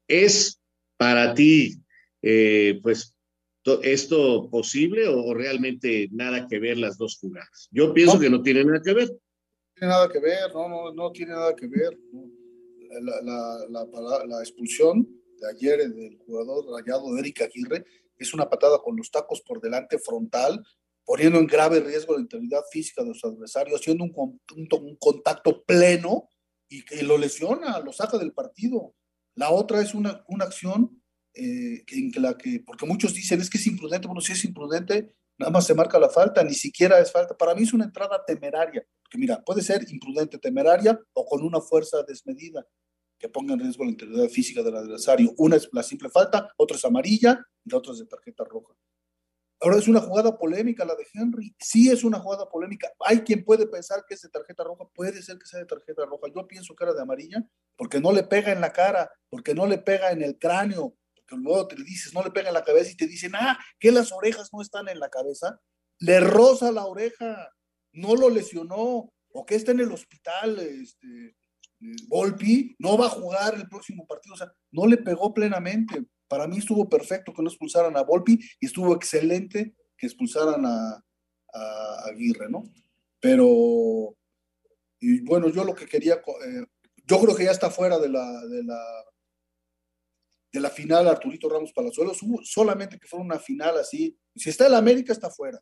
[0.07, 0.61] ¿Es
[0.97, 1.81] para ti,
[2.23, 3.15] eh, pues,
[3.83, 7.69] esto posible o, realmente nada que ver las dos jugadas?
[7.71, 9.09] Yo pienso que no tiene nada que ver.
[9.09, 9.19] No
[9.75, 11.99] tiene nada que ver, no, no, no tiene nada que ver.
[13.03, 15.07] La, la, la, la, expulsión
[15.41, 17.85] de ayer del jugador rayado Erika Aguirre
[18.19, 20.65] es una patada con los tacos por delante frontal,
[21.05, 26.29] poniendo en grave riesgo la integridad física de los adversarios, haciendo un, contacto pleno
[26.69, 28.95] y que lo lesiona, lo saca del partido.
[29.35, 31.01] La otra es una, una acción
[31.35, 35.15] eh, en la que, porque muchos dicen es que es imprudente, bueno, si es imprudente,
[35.39, 37.37] nada más se marca la falta, ni siquiera es falta.
[37.37, 41.61] Para mí es una entrada temeraria, que mira, puede ser imprudente, temeraria o con una
[41.61, 42.67] fuerza desmedida
[43.19, 45.35] que ponga en riesgo la integridad física del adversario.
[45.39, 48.75] Una es la simple falta, otra es amarilla y la otra es de tarjeta roja.
[49.61, 51.55] Ahora es una jugada polémica la de Henry.
[51.59, 52.93] Sí es una jugada polémica.
[53.01, 54.85] Hay quien puede pensar que es de tarjeta roja.
[54.95, 56.29] Puede ser que sea de tarjeta roja.
[56.35, 57.45] Yo pienso que era de amarilla
[57.77, 61.37] porque no le pega en la cara, porque no le pega en el cráneo, porque
[61.43, 64.13] luego te dices, no le pega en la cabeza y te dicen, ah, que las
[64.13, 65.61] orejas no están en la cabeza.
[65.99, 67.53] Le roza la oreja,
[67.93, 71.37] no lo lesionó, o que está en el hospital, este,
[72.09, 74.35] Volpi, no va a jugar el próximo partido.
[74.35, 78.39] O sea, no le pegó plenamente para mí estuvo perfecto que no expulsaran a Volpi
[78.61, 81.03] y estuvo excelente que expulsaran a,
[82.05, 82.71] Aguirre, ¿no?
[83.19, 84.15] Pero,
[85.01, 86.67] y bueno, yo lo que quería, eh,
[87.05, 89.05] yo creo que ya está fuera de la, de la,
[90.53, 94.17] de la final Arturito Ramos Palazuelos, solamente que fuera una final así.
[94.37, 95.61] Si está el América, está fuera.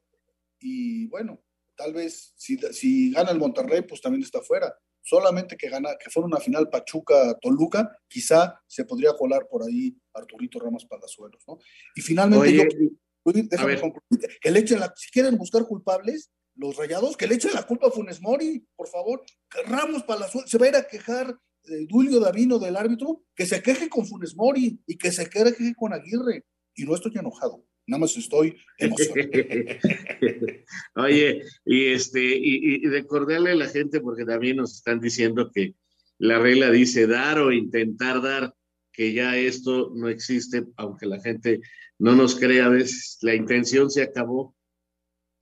[0.58, 1.40] Y bueno,
[1.76, 4.76] tal vez si, si gana el Monterrey, pues también está fuera
[5.06, 10.58] solamente que gana, que fuera una final Pachuca-Toluca, quizá se podría colar por ahí Arturito
[10.58, 11.58] Ramos Palazuelos, ¿no?
[11.94, 17.16] Y finalmente yo, déjame concluir, que le echen la, si quieren buscar culpables, los rayados,
[17.16, 19.22] que le echen la culpa a Funes Mori, por favor,
[19.66, 23.62] Ramos Palazuelos, se va a ir a quejar eh, Dulio Davino del árbitro, que se
[23.62, 28.00] queje con Funes Mori y que se queje con Aguirre, y no estoy enojado nada
[28.00, 29.30] más estoy emocionado.
[30.96, 35.74] Oye, y este, y, y, recordarle a la gente, porque también nos están diciendo que
[36.18, 38.54] la regla dice dar o intentar dar,
[38.92, 41.60] que ya esto no existe, aunque la gente
[41.98, 44.56] no nos crea a veces, la intención se acabó.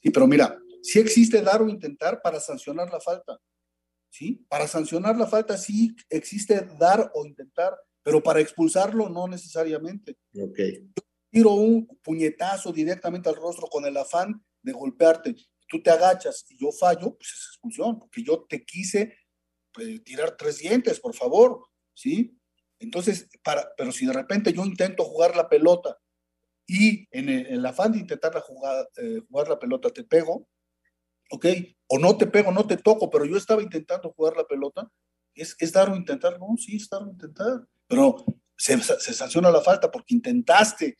[0.03, 3.39] Sí, pero mira, sí existe dar o intentar para sancionar la falta.
[4.11, 4.45] ¿Sí?
[4.49, 10.17] Para sancionar la falta sí existe dar o intentar, pero para expulsarlo no necesariamente.
[10.41, 10.61] Ok
[11.35, 15.35] tiro un puñetazo directamente al rostro con el afán de golpearte,
[15.69, 19.19] tú te agachas y yo fallo, pues es expulsión, porque yo te quise
[19.73, 21.61] pues, tirar tres dientes, por favor,
[21.93, 22.39] ¿sí?
[22.79, 25.99] Entonces, para, pero si de repente yo intento jugar la pelota
[26.69, 30.47] y en el, afán de intentar la jugar, eh, jugar la pelota te pego,
[31.33, 31.47] ¿ok?
[31.89, 34.89] O no te pego, no te toco, pero yo estaba intentando jugar la pelota,
[35.35, 36.39] ¿es, es dar o intentar?
[36.39, 38.25] No, sí, es dar o intentar, pero
[38.57, 40.97] se sanciona la falta porque intentaste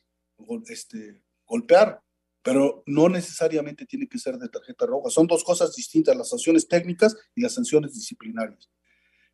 [0.69, 2.01] este, golpear,
[2.43, 5.11] pero no necesariamente tiene que ser de tarjeta roja.
[5.11, 8.71] Son dos cosas distintas, las sanciones técnicas y las sanciones disciplinarias.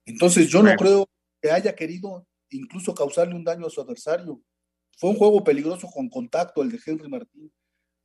[0.04, 1.08] Entonces yo no creo
[1.40, 4.42] que haya querido incluso causarle un daño a su adversario.
[4.96, 7.52] Fue un juego peligroso con contacto el de Henry Martín.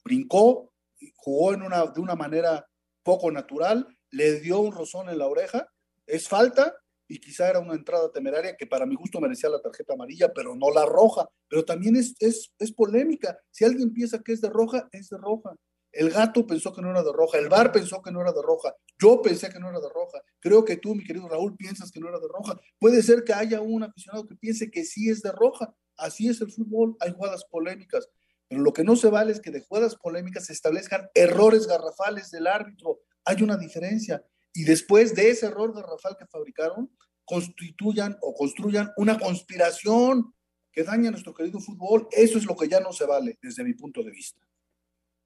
[0.03, 0.71] Brincó,
[1.15, 2.67] jugó en una, de una manera
[3.03, 5.67] poco natural, le dio un rozón en la oreja,
[6.07, 6.73] es falta,
[7.07, 10.55] y quizá era una entrada temeraria que para mi gusto merecía la tarjeta amarilla, pero
[10.55, 11.29] no la roja.
[11.47, 13.37] Pero también es, es, es polémica.
[13.51, 15.55] Si alguien piensa que es de roja, es de roja.
[15.91, 18.41] El gato pensó que no era de roja, el bar pensó que no era de
[18.41, 21.89] roja, yo pensé que no era de roja, creo que tú, mi querido Raúl, piensas
[21.89, 22.59] que no era de roja.
[22.77, 25.73] Puede ser que haya un aficionado que piense que sí es de roja.
[25.95, 28.09] Así es el fútbol, hay jugadas polémicas.
[28.49, 32.29] Pero lo que no se vale es que de jugadas polémicas se establezcan errores garrafales
[32.29, 32.99] del árbitro.
[33.23, 34.21] Hay una diferencia
[34.55, 36.89] y después de ese error garrafal que fabricaron,
[37.25, 40.33] constituyan o construyan una conspiración
[40.71, 42.07] que daña a nuestro querido fútbol.
[42.11, 44.39] Eso es lo que ya no se vale desde mi punto de vista.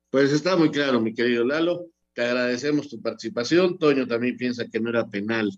[0.09, 1.88] Pues está muy claro, mi querido Lalo.
[2.13, 3.77] Te agradecemos tu participación.
[3.77, 5.49] Toño también piensa que no era penal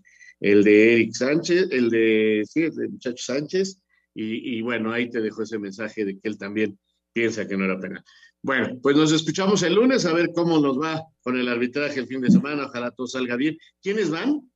[0.42, 3.78] el de Eric Sánchez, el de, sí, el de Muchacho Sánchez,
[4.14, 6.78] y, bueno, ahí te dejo ese mensaje de que él también
[7.12, 8.04] piensa que no era penal.
[8.44, 12.08] Bueno, pues nos escuchamos el lunes a ver cómo nos va con el arbitraje el
[12.08, 13.56] fin de semana, ojalá todo salga bien.
[13.80, 14.50] ¿Quiénes van?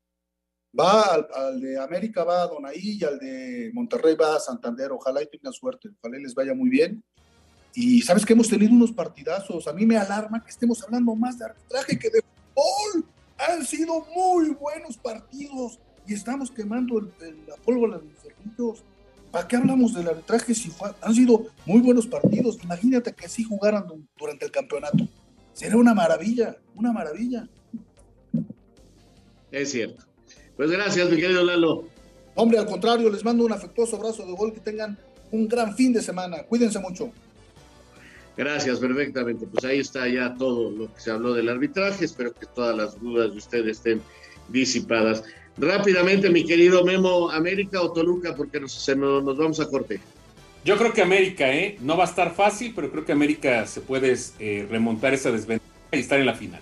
[0.79, 4.91] Va al, de América, va Donaí y al de Monterrey va a Santander.
[4.91, 7.03] Ojalá y tengan suerte, ojalá les vaya muy bien.
[7.75, 9.69] Y sabes que hemos tenido unos partidazos.
[9.69, 12.23] A mí me alarma que estemos hablando más de arbitraje que de
[12.55, 13.05] fútbol.
[13.39, 17.13] Han sido muy buenos partidos y estamos quemando el,
[17.47, 18.83] la pólvora los cerritos.
[19.31, 22.59] ¿Para qué hablamos del arbitraje si han sido muy buenos partidos?
[22.63, 23.85] Imagínate que sí jugaran
[24.19, 25.09] durante el campeonato.
[25.53, 27.49] Sería una maravilla, una maravilla.
[29.51, 30.05] Es cierto.
[30.57, 31.85] Pues gracias, mi querido Lalo.
[32.35, 34.99] Hombre, al contrario, les mando un afectuoso abrazo de gol, que tengan
[35.31, 36.43] un gran fin de semana.
[36.45, 37.11] Cuídense mucho.
[38.37, 39.47] Gracias, perfectamente.
[39.47, 42.05] Pues ahí está ya todo lo que se habló del arbitraje.
[42.05, 44.03] Espero que todas las dudas de ustedes estén
[44.49, 45.25] disipadas.
[45.59, 50.01] Rápidamente, mi querido Memo, América o Toluca, porque nos, nos, vamos a corte.
[50.65, 51.79] Yo creo que América, ¿eh?
[51.81, 55.71] No va a estar fácil, pero creo que América se puede eh, remontar esa desventaja
[55.93, 56.61] y estar en la final.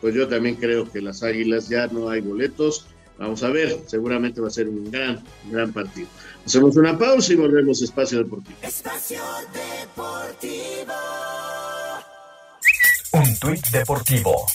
[0.00, 2.86] Pues yo también creo que las Águilas ya no hay boletos.
[3.18, 6.06] Vamos a ver, seguramente va a ser un gran, gran partido.
[6.44, 8.58] Hacemos una pausa y volvemos a Espacio Deportivo.
[8.62, 10.92] Espacio Deportivo.
[13.12, 14.46] Un tuit deportivo.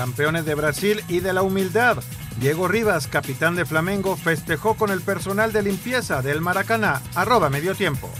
[0.00, 1.98] Campeones de Brasil y de la humildad.
[2.38, 7.02] Diego Rivas, capitán de Flamengo, festejó con el personal de limpieza del Maracaná.
[7.14, 8.10] Arroba medio tiempo.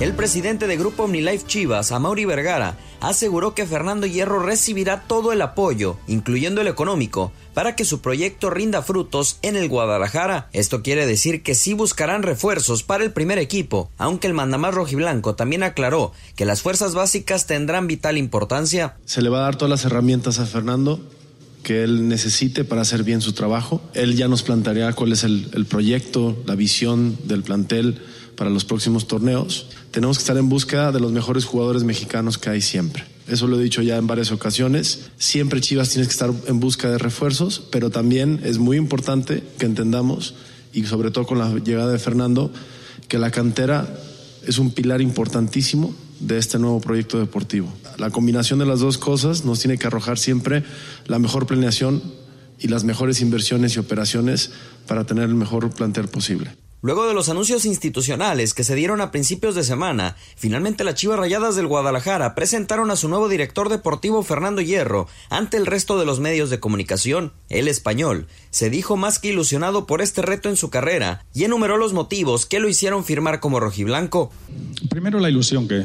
[0.00, 2.78] El presidente de Grupo OmniLife Chivas, Amaury Vergara,
[3.08, 8.50] aseguró que Fernando Hierro recibirá todo el apoyo, incluyendo el económico, para que su proyecto
[8.50, 10.48] rinda frutos en el Guadalajara.
[10.52, 15.34] Esto quiere decir que sí buscarán refuerzos para el primer equipo, aunque el mandamás rojiblanco
[15.36, 18.96] también aclaró que las fuerzas básicas tendrán vital importancia.
[19.04, 21.00] Se le va a dar todas las herramientas a Fernando
[21.62, 23.82] que él necesite para hacer bien su trabajo.
[23.94, 28.00] Él ya nos planteará cuál es el, el proyecto, la visión del plantel
[28.36, 32.50] para los próximos torneos tenemos que estar en busca de los mejores jugadores mexicanos que
[32.50, 33.04] hay siempre.
[33.28, 35.06] Eso lo he dicho ya en varias ocasiones.
[35.18, 39.66] Siempre Chivas tiene que estar en busca de refuerzos, pero también es muy importante que
[39.66, 40.34] entendamos,
[40.72, 42.52] y sobre todo con la llegada de Fernando,
[43.08, 43.98] que la cantera
[44.46, 47.72] es un pilar importantísimo de este nuevo proyecto deportivo.
[47.98, 50.62] La combinación de las dos cosas nos tiene que arrojar siempre
[51.06, 52.02] la mejor planeación
[52.58, 54.50] y las mejores inversiones y operaciones
[54.86, 56.52] para tener el mejor plantel posible.
[56.82, 61.18] Luego de los anuncios institucionales que se dieron a principios de semana, finalmente las Chivas
[61.18, 66.06] Rayadas del Guadalajara presentaron a su nuevo director deportivo Fernando Hierro ante el resto de
[66.06, 67.32] los medios de comunicación.
[67.48, 71.76] El español se dijo más que ilusionado por este reto en su carrera y enumeró
[71.76, 74.30] los motivos que lo hicieron firmar como rojiblanco.
[74.90, 75.84] Primero la ilusión que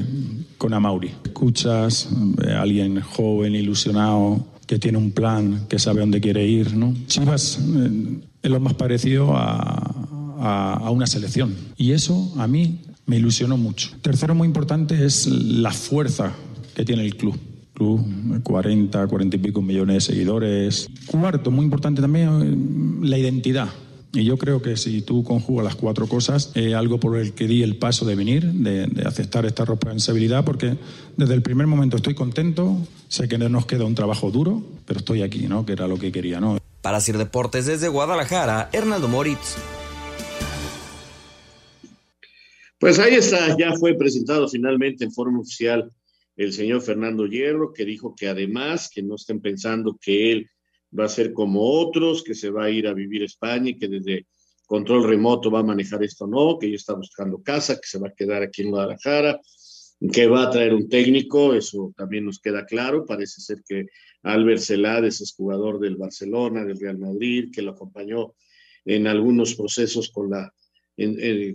[0.58, 1.14] con Amauri.
[1.24, 2.10] Escuchas
[2.44, 6.94] a eh, alguien joven, ilusionado, que tiene un plan, que sabe dónde quiere ir, ¿no?
[7.08, 10.01] Chivas eh, es lo más parecido a
[10.42, 11.56] a, una selección.
[11.78, 13.92] Y eso a mí me ilusionó mucho.
[14.02, 16.34] Tercero, muy importante, es la fuerza
[16.76, 17.38] que tiene el club.
[17.74, 20.90] Club, 40, 40 y pico millones de seguidores.
[21.08, 23.70] Cuarto, muy importante también, la identidad.
[24.14, 27.48] Y yo creo que si tú conjugas las cuatro cosas, es algo por el que
[27.48, 30.78] di el paso de venir, de, de, aceptar esta responsabilidad, porque
[31.16, 32.78] desde el primer momento estoy contento,
[33.08, 35.66] sé que nos queda un trabajo duro, pero estoy aquí, ¿no?
[35.66, 36.58] Que era lo que quería, ¿no?
[36.82, 39.56] Para Sir Deportes desde Guadalajara, Hernaldo Moritz.
[42.82, 45.92] Pues ahí está, ya fue presentado finalmente en forma oficial
[46.36, 50.50] el señor Fernando Hierro, que dijo que además, que no estén pensando que él
[50.98, 53.78] va a ser como otros, que se va a ir a vivir a España y
[53.78, 54.26] que desde
[54.66, 58.08] control remoto va a manejar esto, no, que ya está buscando casa, que se va
[58.08, 59.40] a quedar aquí en Guadalajara,
[60.12, 63.86] que va a traer un técnico, eso también nos queda claro, parece ser que
[64.24, 68.34] Albert Celades es jugador del Barcelona, del Real Madrid, que lo acompañó
[68.86, 70.52] en algunos procesos con la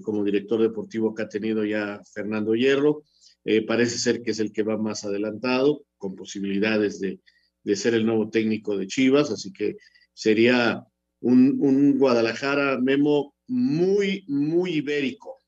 [0.03, 3.03] como director deportivo que ha tenido ya Fernando Hierro.
[3.45, 7.21] Eh, parece ser que es el que va más adelantado, con posibilidades de,
[7.63, 9.77] de ser el nuevo técnico de Chivas, así que
[10.13, 10.85] sería
[11.21, 15.39] un, un, Guadalajara Memo muy, muy ibérico.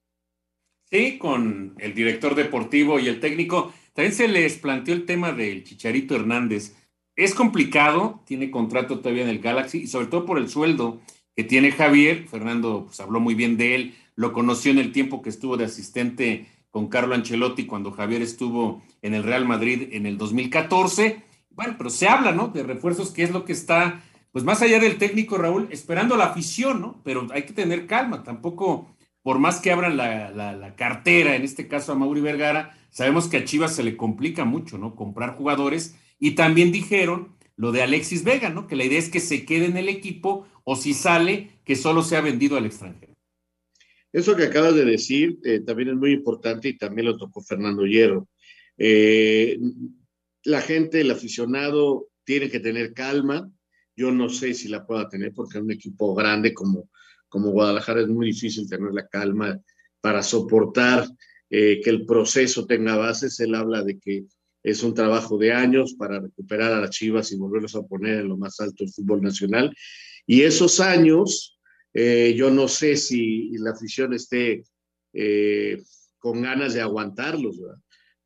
[0.91, 3.73] Sí, con el director deportivo y el técnico.
[3.93, 6.75] También se les planteó el tema del Chicharito Hernández.
[7.15, 11.01] Es complicado, tiene contrato todavía en el Galaxy y sobre todo por el sueldo
[11.39, 12.27] que tiene Javier.
[12.27, 15.67] Fernando pues, habló muy bien de él, lo conoció en el tiempo que estuvo de
[15.67, 21.23] asistente con Carlo Ancelotti cuando Javier estuvo en el Real Madrid en el 2014.
[21.51, 22.49] Bueno, pero se habla, ¿no?
[22.49, 26.25] De refuerzos, que es lo que está, pues más allá del técnico Raúl, esperando la
[26.25, 27.01] afición, ¿no?
[27.05, 28.89] Pero hay que tener calma, tampoco
[29.23, 33.45] por más que abran la, cartera, en este caso a Mauri Vergara, sabemos que a
[33.45, 34.97] Chivas se le complica mucho, ¿no?
[34.97, 35.97] Comprar jugadores.
[36.19, 38.67] Y también dijeron lo de Alexis Vega, ¿no?
[38.67, 42.03] Que la idea es que se quede en el equipo o si sale, que solo
[42.03, 43.15] sea vendido al extranjero.
[44.13, 47.87] Eso que acabas de decir eh, también es muy importante y también lo tocó Fernando
[47.87, 48.29] Hierro.
[48.77, 49.59] Eh,
[50.45, 53.51] la gente, el aficionado, tiene que tener calma.
[53.97, 56.91] Yo no sé si la pueda tener porque en un equipo grande como,
[57.31, 59.59] como Guadalajara es muy difícil tener la calma
[60.03, 61.09] para soportar
[61.49, 63.41] eh, que el proceso tenga bases.
[63.41, 64.27] Él habla de que
[64.63, 68.29] es un trabajo de años para recuperar a las Chivas y volverlos a poner en
[68.29, 69.75] lo más alto del fútbol nacional.
[70.29, 71.59] Y esos años,
[71.93, 74.63] eh, yo no sé si la afición esté
[75.13, 75.83] eh,
[76.19, 77.79] con ganas de aguantarlos, ¿verdad?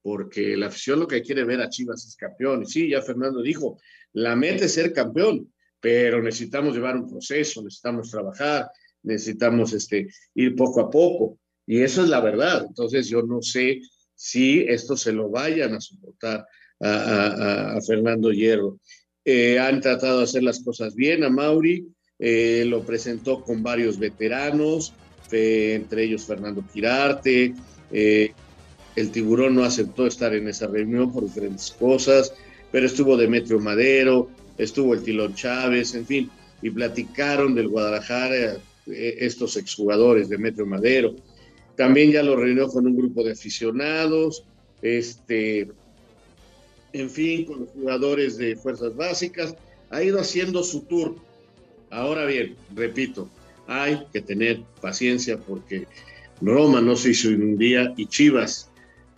[0.03, 2.63] porque la afición lo que quiere ver a Chivas es campeón.
[2.63, 3.79] Y sí, ya Fernando dijo,
[4.13, 8.69] la meta es ser campeón, pero necesitamos llevar un proceso, necesitamos trabajar,
[9.05, 11.39] necesitamos este, ir poco a poco.
[11.67, 12.67] Y eso es la verdad.
[12.67, 13.81] Entonces yo no sé
[14.15, 16.45] si esto se lo vayan a soportar
[16.81, 18.81] a, Fernando Hierro.
[19.25, 21.87] Eh, han tratado de hacer las cosas bien a Mauri,
[22.19, 24.95] eh, lo presentó con varios veteranos,
[25.31, 27.55] entre ellos Fernando Quirarte,
[27.91, 28.33] eh,
[28.97, 32.35] el tiburón no aceptó estar en esa reunión por diferentes cosas,
[32.71, 38.57] pero estuvo Demetrio Madero, estuvo el Tilón Chávez, en fin, y platicaron del Guadalajara
[38.87, 41.15] eh, estos exjugadores, Demetrio Madero.
[41.77, 44.45] También ya lo reunió con un grupo de aficionados,
[44.83, 45.69] este,
[46.93, 49.55] en fin, con los jugadores de fuerzas básicas.
[49.91, 51.17] Ha ido haciendo su tour.
[51.91, 53.29] Ahora bien, repito,
[53.67, 55.87] hay que tener paciencia porque
[56.41, 58.71] Roma no se hizo en un día y Chivas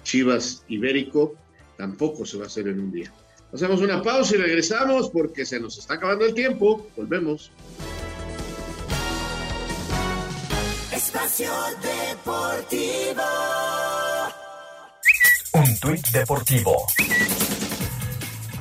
[0.04, 1.34] Chivas Ibérico
[1.76, 3.12] tampoco se va a hacer en un día.
[3.52, 6.86] Hacemos una pausa y regresamos porque se nos está acabando el tiempo.
[6.96, 7.50] Volvemos.
[10.92, 11.50] Espacio
[11.82, 13.22] Deportivo.
[15.52, 16.86] Un tuit deportivo.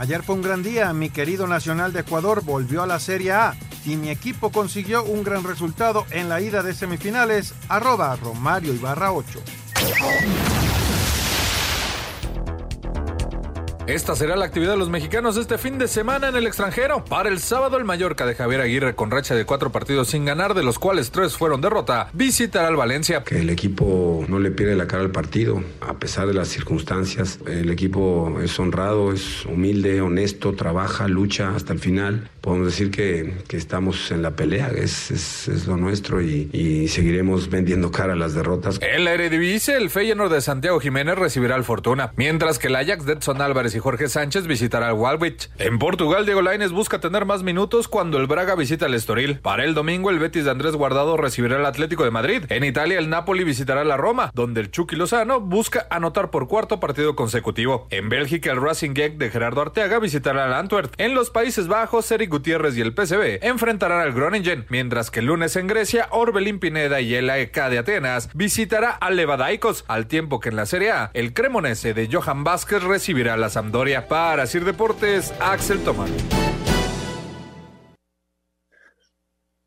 [0.04, 0.92] Ayer fue un gran día.
[0.92, 5.24] Mi querido Nacional de Ecuador volvió a la Serie A y mi equipo consiguió un
[5.24, 7.54] gran resultado en la ida de semifinales.
[7.70, 9.40] Arroba Romario Ibarra 8.
[13.88, 17.04] Esta será la actividad de los mexicanos este fin de semana en el extranjero.
[17.04, 20.54] Para el sábado, el Mallorca de Javier Aguirre, con racha de cuatro partidos sin ganar,
[20.54, 23.26] de los cuales tres fueron derrota, visitará al Valencia.
[23.26, 27.40] Que el equipo no le pierde la cara al partido, a pesar de las circunstancias.
[27.46, 32.30] El equipo es honrado, es humilde, honesto, trabaja, lucha hasta el final.
[32.44, 37.50] Podemos decir que, que estamos en la pelea, es, es, lo nuestro y, y, seguiremos
[37.50, 38.80] vendiendo cara a las derrotas.
[38.82, 43.06] En la Eredivisie, el Feyenoord de Santiago Jiménez recibirá al Fortuna, mientras que el Ajax
[43.06, 45.52] de Edson Álvarez y Jorge Sánchez visitará al Walwich.
[45.58, 49.40] En Portugal, Diego Lainez busca tener más minutos cuando el Braga visita el Estoril.
[49.40, 52.44] Para el domingo, el Betis de Andrés Guardado recibirá al Atlético de Madrid.
[52.50, 56.82] En Italia, el Napoli visitará la Roma, donde el Chucky Lozano busca anotar por cuarto
[56.82, 57.88] partido consecutivo.
[57.90, 60.94] En Bélgica, el Racing Gang de Gerardo Arteaga visitará al Antwerp.
[60.98, 65.28] En los Países Bajos, Eric Gutiérrez y el PSV enfrentarán al Groningen, mientras que el
[65.28, 70.40] lunes en Grecia, Orbelín Pineda y el AEK de Atenas visitará al Levadaikos, al tiempo
[70.40, 74.08] que en la Serie A, el Cremonese de Johan Vázquez recibirá a la Sampdoria.
[74.08, 76.10] Para Sir Deportes, Axel Tomás.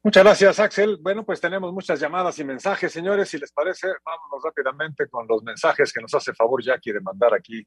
[0.03, 0.99] Muchas gracias, Axel.
[1.01, 3.29] Bueno, pues tenemos muchas llamadas y mensajes, señores.
[3.29, 7.33] Si les parece, vámonos rápidamente con los mensajes que nos hace favor Jackie de mandar
[7.33, 7.64] aquí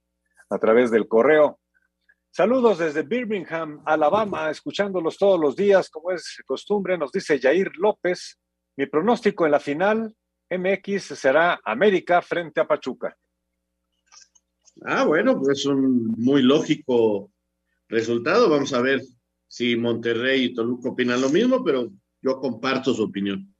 [0.49, 1.59] a través del correo.
[2.39, 8.39] Saludos desde Birmingham, Alabama, escuchándolos todos los días, como es costumbre, nos dice Jair López.
[8.77, 10.15] Mi pronóstico en la final
[10.49, 13.13] MX será América frente a Pachuca.
[14.85, 17.29] Ah, bueno, pues es un muy lógico
[17.89, 18.49] resultado.
[18.49, 19.01] Vamos a ver
[19.45, 23.53] si Monterrey y Toluca opinan lo mismo, pero yo comparto su opinión.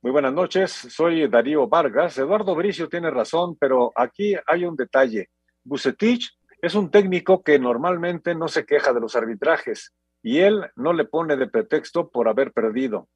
[0.00, 2.16] Muy buenas noches, soy Darío Vargas.
[2.16, 5.28] Eduardo Bricio tiene razón, pero aquí hay un detalle.
[5.62, 6.30] Bucetich
[6.62, 9.92] es un técnico que normalmente no se queja de los arbitrajes
[10.22, 13.08] y él no le pone de pretexto por haber perdido.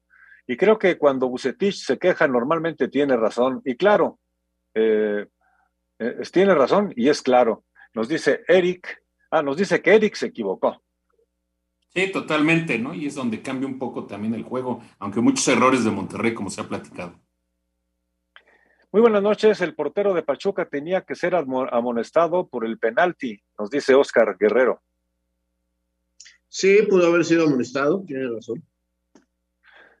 [0.45, 3.61] Y creo que cuando Bucetich se queja normalmente tiene razón.
[3.63, 4.19] Y claro,
[4.73, 5.27] eh,
[5.99, 7.63] eh, tiene razón y es claro.
[7.93, 10.83] Nos dice Eric, ah, nos dice que Eric se equivocó.
[11.87, 12.93] Sí, totalmente, ¿no?
[12.93, 16.49] Y es donde cambia un poco también el juego, aunque muchos errores de Monterrey, como
[16.49, 17.17] se ha platicado.
[18.91, 19.59] Muy buenas noches.
[19.61, 24.81] El portero de Pachuca tenía que ser amonestado por el penalti, nos dice Oscar Guerrero.
[26.47, 28.63] Sí, pudo haber sido amonestado, tiene razón.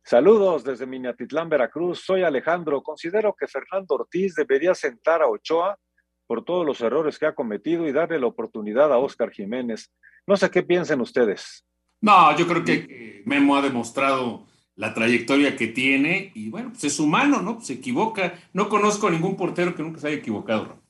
[0.03, 1.99] Saludos desde Minatitlán, Veracruz.
[2.05, 2.81] Soy Alejandro.
[2.81, 5.77] Considero que Fernando Ortiz debería sentar a Ochoa
[6.25, 9.91] por todos los errores que ha cometido y darle la oportunidad a Oscar Jiménez.
[10.25, 11.65] No sé qué piensen ustedes.
[11.99, 14.47] No, yo creo que Memo ha demostrado
[14.77, 17.59] la trayectoria que tiene y bueno, pues es humano, ¿no?
[17.61, 18.39] Se equivoca.
[18.53, 20.81] No conozco a ningún portero que nunca se haya equivocado.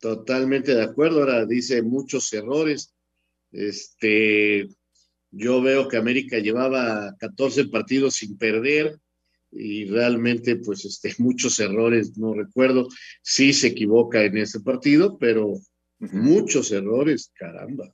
[0.00, 1.20] Totalmente de acuerdo.
[1.20, 2.94] Ahora dice muchos errores.
[3.52, 4.68] Este,
[5.30, 8.98] yo veo que América llevaba 14 partidos sin perder
[9.52, 12.88] y realmente pues este, muchos errores, no recuerdo,
[13.22, 15.52] sí se equivoca en ese partido, pero
[15.98, 17.92] muchos errores, caramba.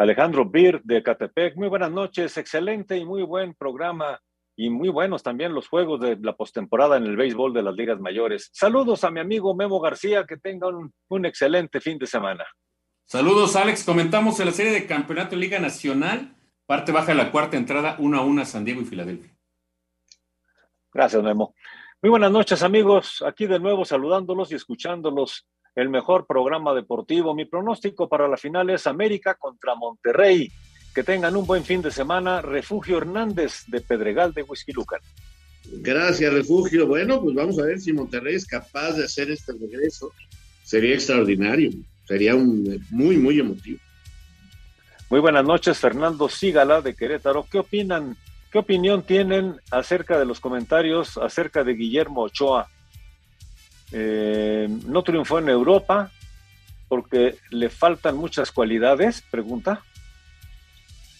[0.00, 4.18] Alejandro Bir de Catepec, muy buenas noches, excelente y muy buen programa
[4.56, 8.00] y muy buenos también los juegos de la postemporada en el béisbol de las ligas
[8.00, 8.48] mayores.
[8.54, 12.46] Saludos a mi amigo Memo García, que tengan un, un excelente fin de semana.
[13.04, 16.34] Saludos Alex, comentamos en la serie de campeonato de Liga Nacional,
[16.64, 19.36] parte baja de la cuarta entrada, 1 a 1 San Diego y Filadelfia.
[20.94, 21.54] Gracias Memo.
[22.00, 27.34] Muy buenas noches amigos, aquí de nuevo saludándolos y escuchándolos el mejor programa deportivo.
[27.34, 30.50] Mi pronóstico para la final es América contra Monterrey.
[30.94, 32.42] Que tengan un buen fin de semana.
[32.42, 35.00] Refugio Hernández de Pedregal de Whisky Lucan.
[35.64, 36.86] Gracias, Refugio.
[36.86, 40.12] Bueno, pues vamos a ver si Monterrey es capaz de hacer este regreso.
[40.64, 41.70] Sería extraordinario.
[42.06, 43.78] Sería un, muy, muy emotivo.
[45.10, 47.46] Muy buenas noches, Fernando Sígala de Querétaro.
[47.50, 48.16] ¿Qué opinan?
[48.50, 52.68] ¿Qué opinión tienen acerca de los comentarios acerca de Guillermo Ochoa?
[53.92, 56.10] Eh, no triunfó en Europa
[56.88, 59.84] porque le faltan muchas cualidades, pregunta.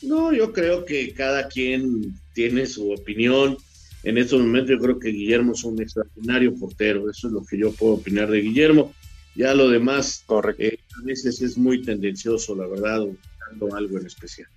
[0.03, 3.57] No, yo creo que cada quien tiene su opinión.
[4.03, 7.59] En estos momentos yo creo que Guillermo es un extraordinario portero, eso es lo que
[7.59, 8.95] yo puedo opinar de Guillermo.
[9.35, 10.25] Ya lo demás,
[10.59, 14.49] eh, a veces es muy tendencioso, la verdad, buscando algo en especial.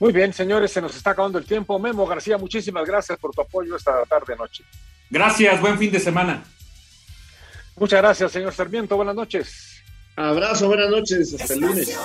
[0.00, 1.78] Muy bien, señores, se nos está acabando el tiempo.
[1.78, 4.64] Memo García, muchísimas gracias por tu apoyo esta tarde noche.
[5.10, 6.44] Gracias, buen fin de semana.
[7.78, 8.96] Muchas gracias, señor Sarmiento.
[8.96, 9.82] Buenas noches.
[10.16, 11.36] Abrazo, buenas noches.
[11.40, 11.96] Hasta el lunes.